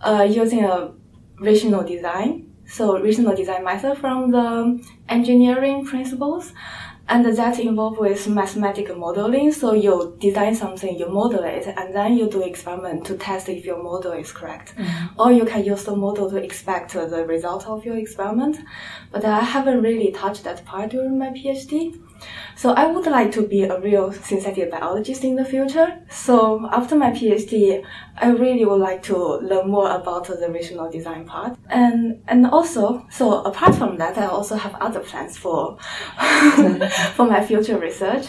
uh, 0.01 0.27
using 0.29 0.63
a 0.63 0.93
rational 1.39 1.83
design. 1.83 2.53
So 2.65 3.01
rational 3.01 3.35
design 3.35 3.63
method 3.63 3.97
from 3.97 4.31
the 4.31 4.83
engineering 5.09 5.85
principles 5.85 6.53
and 7.09 7.25
that 7.25 7.59
involve 7.59 7.97
with 7.97 8.27
mathematical 8.27 8.95
modeling. 8.95 9.51
So 9.51 9.73
you 9.73 10.17
design 10.19 10.55
something, 10.55 10.97
you 10.97 11.09
model 11.09 11.43
it, 11.43 11.65
and 11.65 11.95
then 11.95 12.17
you 12.17 12.29
do 12.29 12.41
experiment 12.43 13.05
to 13.05 13.17
test 13.17 13.47
if 13.49 13.63
your 13.65 13.81
model 13.81 14.11
is 14.11 14.31
correct. 14.31 14.75
Mm-hmm. 14.75 15.19
Or 15.19 15.31
you 15.31 15.45
can 15.45 15.63
use 15.63 15.85
the 15.85 15.95
model 15.95 16.29
to 16.29 16.37
expect 16.37 16.93
the 16.93 17.25
result 17.25 17.65
of 17.67 17.85
your 17.85 17.97
experiment. 17.97 18.57
But 19.11 19.23
I 19.23 19.39
haven't 19.39 19.81
really 19.81 20.11
touched 20.11 20.43
that 20.43 20.65
part 20.65 20.89
during 20.91 21.17
my 21.17 21.29
PhD. 21.29 21.97
So 22.55 22.71
I 22.71 22.87
would 22.87 23.05
like 23.05 23.31
to 23.33 23.47
be 23.47 23.63
a 23.63 23.79
real 23.79 24.11
synthetic 24.11 24.71
biologist 24.71 25.23
in 25.23 25.35
the 25.35 25.45
future. 25.45 25.99
So 26.09 26.67
after 26.71 26.95
my 26.95 27.11
PhD, 27.11 27.85
I 28.17 28.29
really 28.29 28.65
would 28.65 28.81
like 28.81 29.03
to 29.03 29.15
learn 29.15 29.69
more 29.69 29.91
about 29.91 30.25
the 30.25 30.49
rational 30.49 30.89
design 30.89 31.25
part. 31.25 31.55
And 31.69 32.23
and 32.27 32.47
also, 32.47 33.05
so 33.11 33.43
apart 33.43 33.75
from 33.75 33.97
that, 33.97 34.17
I 34.17 34.25
also 34.25 34.55
have 34.55 34.73
other 34.81 34.96
plans 34.99 35.37
for 35.37 35.77
for 37.15 37.25
my 37.25 37.45
future 37.45 37.77
research. 37.77 38.27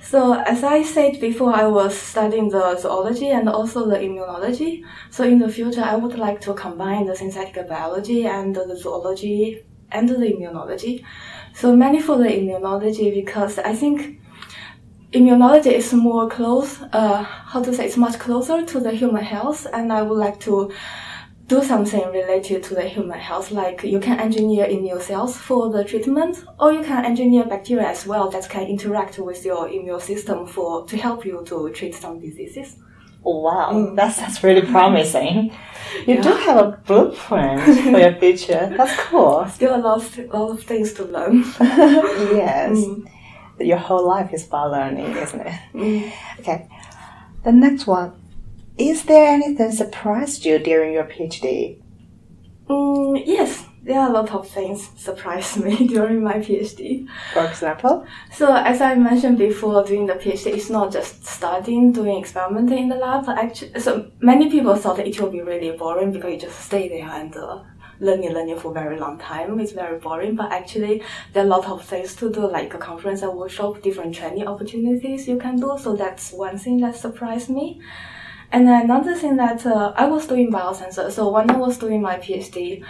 So 0.00 0.34
as 0.34 0.62
I 0.62 0.82
said 0.82 1.18
before, 1.18 1.54
I 1.54 1.66
was 1.66 1.96
studying 1.96 2.50
the 2.50 2.76
zoology 2.78 3.30
and 3.30 3.48
also 3.48 3.88
the 3.88 3.96
immunology. 3.96 4.84
So 5.10 5.24
in 5.24 5.38
the 5.38 5.48
future, 5.48 5.80
I 5.82 5.96
would 5.96 6.18
like 6.18 6.42
to 6.42 6.52
combine 6.52 7.06
the 7.06 7.16
synthetic 7.16 7.66
biology 7.66 8.26
and 8.26 8.54
the 8.54 8.76
zoology 8.76 9.64
and 9.90 10.06
the 10.06 10.16
immunology. 10.16 11.04
So 11.54 11.74
mainly 11.74 12.00
for 12.00 12.18
the 12.18 12.26
immunology 12.26 13.14
because 13.14 13.58
I 13.58 13.74
think 13.74 14.20
immunology 15.12 15.72
is 15.72 15.92
more 15.94 16.28
close, 16.28 16.82
uh, 16.92 17.22
how 17.22 17.62
to 17.62 17.72
say, 17.72 17.86
it's 17.86 17.96
much 17.96 18.18
closer 18.18 18.62
to 18.62 18.80
the 18.80 18.90
human 18.90 19.24
health 19.24 19.66
and 19.72 19.90
I 19.90 20.02
would 20.02 20.18
like 20.18 20.38
to 20.40 20.70
do 21.46 21.62
something 21.62 22.04
related 22.10 22.62
to 22.64 22.74
the 22.74 22.82
human 22.82 23.18
health, 23.18 23.50
like 23.50 23.82
you 23.84 24.00
can 24.00 24.18
engineer 24.18 24.64
immune 24.66 25.00
cells 25.00 25.36
for 25.36 25.70
the 25.70 25.84
treatment, 25.84 26.42
or 26.58 26.72
you 26.72 26.82
can 26.82 27.04
engineer 27.04 27.44
bacteria 27.44 27.86
as 27.88 28.06
well 28.06 28.30
that 28.30 28.48
can 28.48 28.62
interact 28.66 29.18
with 29.18 29.44
your 29.44 29.68
immune 29.68 30.00
system 30.00 30.46
for 30.46 30.86
to 30.86 30.96
help 30.96 31.24
you 31.26 31.42
to 31.46 31.70
treat 31.70 31.94
some 31.94 32.18
diseases. 32.20 32.76
Wow, 33.22 33.72
Mm. 33.72 33.96
that's 33.96 34.18
that's 34.18 34.42
really 34.44 34.62
promising. 34.62 35.50
You 36.06 36.20
do 36.20 36.30
have 36.30 36.56
a 36.56 36.80
blueprint 36.86 37.60
for 37.62 37.98
your 37.98 38.14
future. 38.16 38.72
That's 38.76 38.96
cool. 39.00 39.46
Still 39.54 39.76
a 39.76 39.78
lot, 39.78 39.98
of, 39.98 40.18
lot 40.34 40.50
of 40.50 40.62
things 40.64 40.92
to 40.94 41.04
learn. 41.04 41.44
yes. 41.60 42.72
Mm. 42.78 43.06
Your 43.60 43.78
whole 43.78 44.04
life 44.06 44.32
is 44.34 44.46
about 44.46 44.72
learning, 44.72 45.12
isn't 45.16 45.40
it? 45.40 45.60
Mm. 45.72 46.12
Okay. 46.40 46.68
The 47.44 47.52
next 47.52 47.86
one. 47.86 48.12
Is 48.76 49.04
there 49.04 49.26
anything 49.26 49.70
surprised 49.70 50.44
you 50.44 50.58
during 50.58 50.94
your 50.94 51.04
PhD? 51.04 51.80
Mm, 52.68 53.22
yes, 53.24 53.64
there 53.84 54.00
are 54.00 54.08
a 54.08 54.12
lot 54.12 54.32
of 54.32 54.48
things 54.48 54.90
surprised 54.96 55.56
me 55.64 55.86
during 55.86 56.24
my 56.24 56.34
PhD. 56.34 57.06
For 57.32 57.44
example? 57.44 58.04
So 58.32 58.52
as 58.52 58.80
I 58.80 58.96
mentioned 58.96 59.38
before, 59.38 59.84
doing 59.84 60.06
the 60.06 60.14
PhD, 60.14 60.54
it's 60.54 60.70
not 60.70 60.92
just 60.92 61.24
studying, 61.24 61.92
doing 61.92 62.18
experimenting 62.18 62.78
in 62.78 62.88
the 62.88 62.96
lab. 62.96 63.28
Actually, 63.28 63.78
so 63.78 64.10
many 64.18 64.50
people 64.50 64.74
thought 64.74 64.98
it 64.98 65.20
will 65.20 65.30
be 65.30 65.40
really 65.40 65.76
boring 65.76 66.10
because 66.10 66.32
you 66.32 66.40
just 66.40 66.58
stay 66.58 66.88
there 66.88 67.08
and 67.08 67.36
uh, 67.36 67.62
learning, 68.00 68.32
learning 68.32 68.58
for 68.58 68.72
a 68.72 68.74
very 68.74 68.98
long 68.98 69.18
time. 69.20 69.60
It's 69.60 69.70
very 69.70 70.00
boring, 70.00 70.34
but 70.34 70.50
actually 70.50 71.00
there 71.32 71.44
are 71.44 71.46
a 71.46 71.48
lot 71.48 71.66
of 71.66 71.84
things 71.84 72.16
to 72.16 72.32
do, 72.32 72.50
like 72.50 72.74
a 72.74 72.78
conference 72.78 73.22
a 73.22 73.30
workshop, 73.30 73.82
different 73.82 74.16
training 74.16 74.48
opportunities 74.48 75.28
you 75.28 75.38
can 75.38 75.60
do. 75.60 75.78
So 75.80 75.94
that's 75.94 76.32
one 76.32 76.58
thing 76.58 76.80
that 76.80 76.96
surprised 76.96 77.50
me. 77.50 77.80
And 78.52 78.68
another 78.68 79.14
thing 79.14 79.36
that 79.36 79.66
uh, 79.66 79.92
I 79.96 80.06
was 80.06 80.26
doing 80.26 80.50
biosensor. 80.52 81.10
So 81.10 81.30
when 81.30 81.50
I 81.50 81.56
was 81.56 81.78
doing 81.78 82.00
my 82.02 82.16
PhD, 82.16 82.84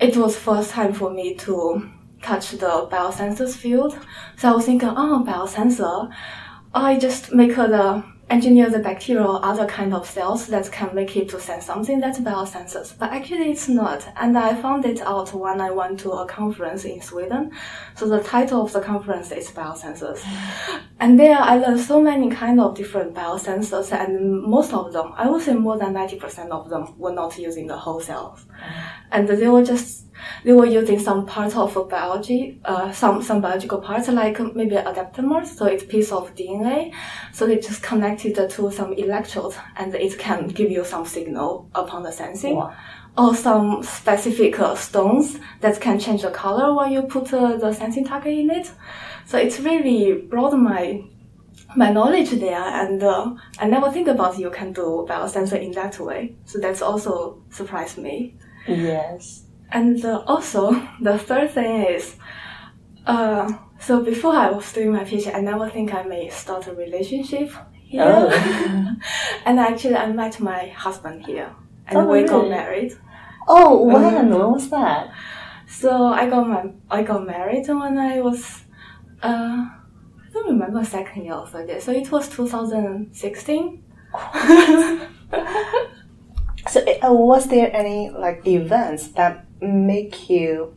it 0.00 0.16
was 0.16 0.36
first 0.36 0.70
time 0.70 0.92
for 0.92 1.10
me 1.10 1.34
to 1.36 1.90
touch 2.22 2.52
the 2.52 2.88
biosensors 2.90 3.54
field. 3.54 3.98
So 4.36 4.48
I 4.48 4.52
was 4.52 4.64
thinking, 4.66 4.88
oh, 4.88 5.24
biosensor, 5.26 6.12
I 6.74 6.98
just 6.98 7.32
make 7.32 7.54
the 7.56 8.04
engineer 8.32 8.70
the 8.70 8.78
bacteria 8.78 9.22
or 9.22 9.44
other 9.44 9.66
kind 9.66 9.92
of 9.92 10.08
cells 10.08 10.46
that 10.46 10.72
can 10.72 10.94
make 10.94 11.14
it 11.16 11.28
to 11.28 11.38
sense 11.38 11.66
something 11.66 12.00
that's 12.00 12.18
biosensors. 12.18 12.96
But 12.98 13.12
actually 13.12 13.50
it's 13.50 13.68
not. 13.68 14.08
And 14.16 14.38
I 14.38 14.54
found 14.54 14.86
it 14.86 15.02
out 15.02 15.34
when 15.34 15.60
I 15.60 15.70
went 15.70 16.00
to 16.00 16.12
a 16.12 16.26
conference 16.26 16.86
in 16.86 17.02
Sweden. 17.02 17.52
So 17.94 18.08
the 18.08 18.20
title 18.20 18.62
of 18.62 18.72
the 18.72 18.80
conference 18.80 19.30
is 19.32 19.50
biosensors. 19.50 20.20
And 21.00 21.18
there 21.18 21.36
I 21.36 21.56
learned 21.58 21.80
so 21.80 22.00
many 22.00 22.30
kind 22.30 22.60
of 22.60 22.76
different 22.76 23.12
biosensors 23.12 23.92
and 23.92 24.40
most 24.40 24.72
of 24.72 24.92
them, 24.92 25.12
I 25.16 25.28
would 25.28 25.42
say 25.42 25.54
more 25.54 25.76
than 25.76 25.94
90% 25.94 26.50
of 26.50 26.70
them 26.70 26.96
were 26.96 27.12
not 27.12 27.36
using 27.36 27.66
the 27.66 27.76
whole 27.76 28.00
cells. 28.00 28.46
And 29.12 29.28
they 29.28 29.48
were 29.48 29.64
just, 29.64 30.06
they 30.44 30.52
were 30.52 30.66
using 30.66 30.98
some 30.98 31.26
part 31.26 31.56
of 31.56 31.74
biology, 31.88 32.60
uh, 32.64 32.90
some, 32.92 33.22
some 33.22 33.40
biological 33.40 33.78
parts 33.78 34.08
like 34.08 34.40
maybe 34.54 34.76
adaptomers, 34.76 35.46
so 35.46 35.66
it's 35.66 35.84
piece 35.84 36.10
of 36.10 36.34
DNA. 36.34 36.92
So 37.32 37.46
they 37.46 37.58
just 37.58 37.82
connected 37.82 38.34
to 38.34 38.70
some 38.72 38.92
electrodes 38.94 39.56
and 39.76 39.94
it 39.94 40.18
can 40.18 40.48
give 40.48 40.70
you 40.70 40.84
some 40.84 41.06
signal 41.06 41.68
upon 41.74 42.02
the 42.02 42.12
sensing. 42.12 42.56
Wow. 42.56 42.74
Or 43.18 43.34
some 43.34 43.82
specific 43.82 44.58
uh, 44.58 44.74
stones 44.74 45.38
that 45.60 45.78
can 45.80 46.00
change 46.00 46.22
the 46.22 46.30
color 46.30 46.74
when 46.74 46.92
you 46.92 47.02
put 47.02 47.32
uh, 47.34 47.58
the 47.58 47.74
sensing 47.74 48.06
target 48.06 48.32
in 48.32 48.50
it. 48.50 48.70
So 49.26 49.36
it's 49.38 49.60
really 49.60 50.14
broadened 50.14 50.62
my 50.62 51.04
my 51.76 51.90
knowledge 51.90 52.30
there, 52.30 52.62
and 52.62 53.02
uh, 53.02 53.34
I 53.58 53.66
never 53.66 53.90
think 53.90 54.08
about 54.08 54.38
you 54.38 54.50
can 54.50 54.72
do 54.72 55.06
biosensor 55.08 55.60
in 55.60 55.72
that 55.72 55.98
way. 55.98 56.36
So 56.44 56.58
that's 56.58 56.82
also 56.82 57.42
surprised 57.50 57.98
me. 57.98 58.36
Yes. 58.66 59.44
And 59.70 60.04
uh, 60.04 60.22
also, 60.26 60.72
the 61.00 61.18
third 61.18 61.50
thing 61.50 61.86
is, 61.86 62.16
uh, 63.06 63.50
so 63.80 64.02
before 64.02 64.34
I 64.34 64.50
was 64.50 64.72
doing 64.72 64.92
my 64.92 65.04
PhD, 65.04 65.34
I 65.34 65.40
never 65.40 65.68
think 65.68 65.92
I 65.94 66.02
may 66.02 66.28
start 66.28 66.66
a 66.68 66.74
relationship 66.74 67.50
here. 67.84 68.04
Oh. 68.06 68.28
and 69.46 69.58
actually, 69.58 69.96
I 69.96 70.12
met 70.12 70.38
my 70.40 70.68
husband 70.68 71.26
here, 71.26 71.52
and 71.86 71.98
Oh, 71.98 72.06
we 72.06 72.24
got 72.24 72.48
married. 72.48 72.92
Oh, 73.48 73.84
when? 73.84 74.02
When 74.02 74.52
was 74.52 74.68
that? 74.70 75.12
So 75.66 76.06
I 76.06 76.28
got 76.28 76.46
my 76.46 76.64
I 76.90 77.02
got 77.02 77.26
married 77.26 77.66
when 77.66 77.98
I 77.98 78.20
was, 78.20 78.64
uh, 79.22 79.66
I 79.66 80.30
don't 80.32 80.46
remember 80.48 80.84
second 80.84 81.24
year 81.24 81.34
or 81.34 81.46
third 81.46 81.68
year. 81.68 81.80
So 81.80 81.92
it 81.92 82.10
was 82.12 82.28
2016. 82.28 83.82
So, 86.68 86.80
uh, 86.80 87.12
was 87.12 87.48
there 87.48 87.74
any 87.74 88.10
like 88.10 88.46
events 88.46 89.08
that 89.08 89.46
make 89.60 90.30
you 90.30 90.76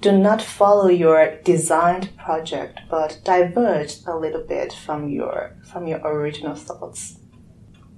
do 0.00 0.12
not 0.12 0.42
follow 0.42 0.88
your 0.88 1.36
designed 1.44 2.14
project, 2.18 2.80
but 2.90 3.20
diverge 3.24 3.96
a 4.06 4.14
little 4.16 4.42
bit 4.42 4.72
from 4.72 5.08
your 5.08 5.56
from 5.64 5.86
your 5.86 6.00
original 6.00 6.54
thoughts? 6.54 7.18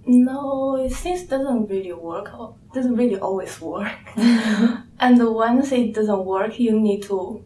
No, 0.07 0.77
it 0.77 0.93
seems 0.93 1.25
doesn't 1.25 1.69
really 1.69 1.93
work. 1.93 2.33
or 2.39 2.55
Doesn't 2.73 2.95
really 2.95 3.19
always 3.19 3.61
work. 3.61 3.93
and 4.17 5.35
once 5.35 5.73
it 5.73 5.95
doesn't 5.95 6.25
work, 6.25 6.61
you 6.61 6.79
need 6.79 7.03
to 7.05 7.45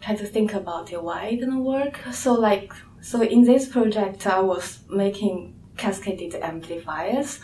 try 0.00 0.14
to 0.14 0.24
think 0.24 0.54
about 0.54 0.90
it 0.90 1.02
why 1.02 1.26
it 1.26 1.40
didn't 1.40 1.64
work. 1.64 2.00
So 2.12 2.32
like 2.32 2.72
so 3.02 3.22
in 3.22 3.44
this 3.44 3.68
project, 3.68 4.26
I 4.26 4.40
was 4.40 4.78
making 4.88 5.54
cascaded 5.76 6.34
amplifiers. 6.36 7.40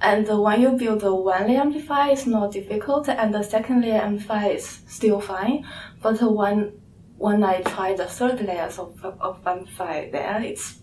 And 0.00 0.28
when 0.28 0.60
you 0.60 0.70
build 0.72 1.02
a 1.02 1.14
one 1.14 1.48
layer 1.48 1.60
amplifier, 1.60 2.12
it's 2.12 2.26
not 2.26 2.52
difficult, 2.52 3.08
and 3.08 3.34
the 3.34 3.42
second 3.42 3.82
layer 3.82 4.00
amplifier 4.00 4.52
is 4.52 4.80
still 4.86 5.20
fine. 5.20 5.66
But 6.00 6.20
when 6.22 6.72
when 7.16 7.42
I 7.42 7.62
try 7.62 7.94
the 7.94 8.06
third 8.06 8.40
layers 8.40 8.78
of, 8.78 9.04
of 9.04 9.44
amplifier 9.44 10.10
there, 10.10 10.40
it's 10.40 10.80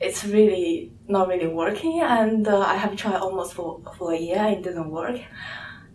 it's 0.00 0.24
really 0.24 0.92
not 1.08 1.28
really 1.28 1.46
working 1.46 2.00
and 2.00 2.46
uh, 2.48 2.58
I 2.58 2.74
have 2.76 2.96
tried 2.96 3.16
almost 3.16 3.54
for, 3.54 3.80
for 3.96 4.12
a 4.12 4.18
year 4.18 4.44
it 4.46 4.62
didn't 4.62 4.90
work. 4.90 5.20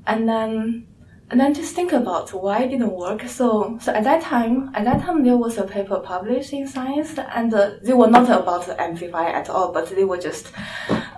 And 0.06 0.28
then 0.28 0.88
and 1.30 1.42
then 1.42 1.54
just 1.54 1.76
think 1.76 1.92
about 1.92 2.30
why 2.34 2.64
it 2.64 2.70
didn't 2.70 2.94
work. 2.94 3.28
So 3.28 3.78
so 3.82 3.94
at 3.94 4.04
that 4.06 4.22
time 4.22 4.72
at 4.74 4.86
that 4.86 5.02
time 5.02 5.24
there 5.24 5.38
was 5.38 5.58
a 5.58 5.64
paper 5.64 6.00
published 6.00 6.54
in 6.54 6.68
Science 6.68 7.18
and 7.18 7.54
uh, 7.54 7.72
they 7.84 7.94
were 7.94 8.10
not 8.10 8.30
about 8.30 8.66
the 8.66 8.82
amplifier 8.82 9.34
at 9.36 9.50
all, 9.50 9.74
but 9.74 9.90
they 9.90 10.06
were 10.06 10.18
just 10.18 10.54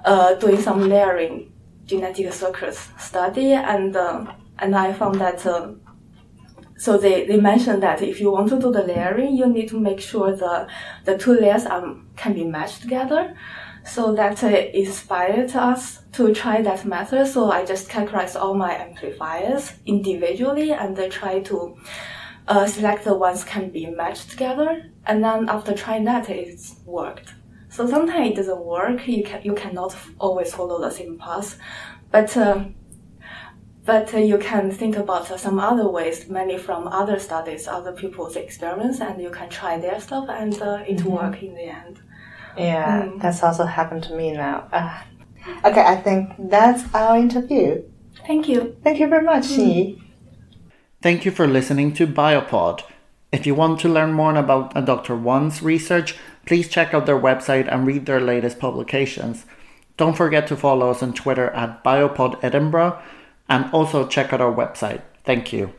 uh, 0.06 0.36
doing 0.36 0.62
some 0.62 0.88
layering 0.88 1.52
genetic 1.86 2.32
circuits 2.34 2.90
study 2.98 3.54
and 3.54 3.96
uh, 3.96 4.26
and 4.60 4.76
I 4.76 4.94
found 4.94 5.20
that 5.22 5.46
uh, 5.46 5.72
so 6.80 6.98
they, 6.98 7.26
they 7.26 7.36
mentioned 7.36 7.84
that 7.84 8.02
if 8.02 8.22
you 8.22 8.32
want 8.32 8.48
to 8.50 8.58
do 8.58 8.72
the 8.72 8.84
layering, 8.84 9.36
you 9.36 9.48
need 9.48 9.68
to 9.68 9.78
make 9.78 10.00
sure 10.00 10.34
the, 10.34 10.66
the 11.04 11.18
two 11.18 11.34
layers 11.34 11.66
um, 11.66 12.08
can 12.16 12.34
be 12.34 12.46
matched 12.46 12.82
together. 12.82 13.36
So 13.84 14.16
that 14.16 14.42
uh, 14.42 14.48
inspired 14.48 15.54
us 15.58 16.04
to 16.14 16.34
try 16.34 16.62
that 16.62 16.86
method. 16.86 17.28
So 17.28 17.52
I 17.52 17.66
just 17.66 17.90
categorized 17.90 18.40
all 18.40 18.54
my 18.54 18.74
amplifiers 18.76 19.74
individually 19.86 20.72
and 20.72 20.98
I 20.98 21.10
try 21.10 21.42
to 21.42 21.78
uh, 22.48 22.66
select 22.66 23.04
the 23.04 23.14
ones 23.14 23.44
can 23.44 23.72
be 23.72 23.88
matched 23.88 24.32
together. 24.32 24.90
And 25.06 25.22
then 25.22 25.50
after 25.50 25.74
trying 25.74 26.06
that, 26.06 26.30
it's 26.30 26.78
worked. 26.86 27.34
So 27.80 27.88
sometimes 27.88 28.32
it 28.32 28.36
doesn't 28.36 28.66
work. 28.66 29.08
You 29.08 29.24
can 29.24 29.42
you 29.42 29.54
cannot 29.56 29.96
always 30.20 30.54
follow 30.54 30.82
the 30.82 30.92
same 30.92 31.18
path, 31.18 31.58
but. 32.12 32.36
Uh, 32.36 32.66
but 33.86 34.14
uh, 34.14 34.18
you 34.18 34.38
can 34.38 34.70
think 34.70 34.98
about 34.98 35.32
uh, 35.32 35.38
some 35.38 35.58
other 35.60 35.88
ways, 35.90 36.30
mainly 36.30 36.58
from 36.58 36.88
other 36.90 37.18
studies, 37.18 37.68
other 37.68 37.94
people's 37.94 38.36
experience, 38.36 39.00
and 39.00 39.20
you 39.22 39.32
can 39.32 39.50
try 39.50 39.78
their 39.80 40.00
stuff, 40.02 40.26
and 40.30 40.62
uh, 40.62 40.84
it 40.86 41.02
work 41.04 41.42
in 41.42 41.56
the 41.56 41.68
end. 41.82 41.96
Yeah, 42.58 43.04
Mm. 43.04 43.22
that's 43.22 43.42
also 43.42 43.64
happened 43.64 44.04
to 44.04 44.14
me 44.14 44.34
now. 44.34 44.68
Uh, 44.74 44.94
okay, 45.70 45.86
I 45.94 45.96
think 45.96 46.22
that's 46.38 46.84
our 46.94 47.18
interview. 47.18 47.82
Thank 48.28 48.50
you. 48.50 48.76
Thank 48.84 49.00
you 49.00 49.08
very 49.08 49.24
much, 49.24 49.46
Xi. 49.46 49.98
Thank 51.02 51.24
you 51.26 51.32
for 51.32 51.48
listening 51.48 51.94
to 51.94 52.06
Biopod. 52.06 52.82
If 53.32 53.46
you 53.48 53.56
want 53.56 53.80
to 53.82 53.90
learn 53.90 54.12
more 54.14 54.36
about 54.36 54.76
uh, 54.76 54.82
Dr. 54.82 55.16
Wan's 55.16 55.62
research, 55.62 56.16
please 56.50 56.68
check 56.68 56.96
out 56.96 57.06
their 57.06 57.20
website 57.20 57.72
and 57.72 57.86
read 57.86 58.08
their 58.08 58.20
latest 58.20 58.58
publications. 58.58 59.46
Don't 59.98 60.18
forget 60.18 60.48
to 60.48 60.58
follow 60.58 60.90
us 60.90 61.04
on 61.04 61.14
Twitter 61.14 61.52
at 61.52 61.84
Biopod 61.84 62.44
Edinburgh 62.44 63.00
and 63.48 63.72
also 63.72 64.08
check 64.08 64.34
out 64.34 64.42
our 64.42 64.52
website. 64.52 65.04
Thank 65.24 65.54
you. 65.54 65.74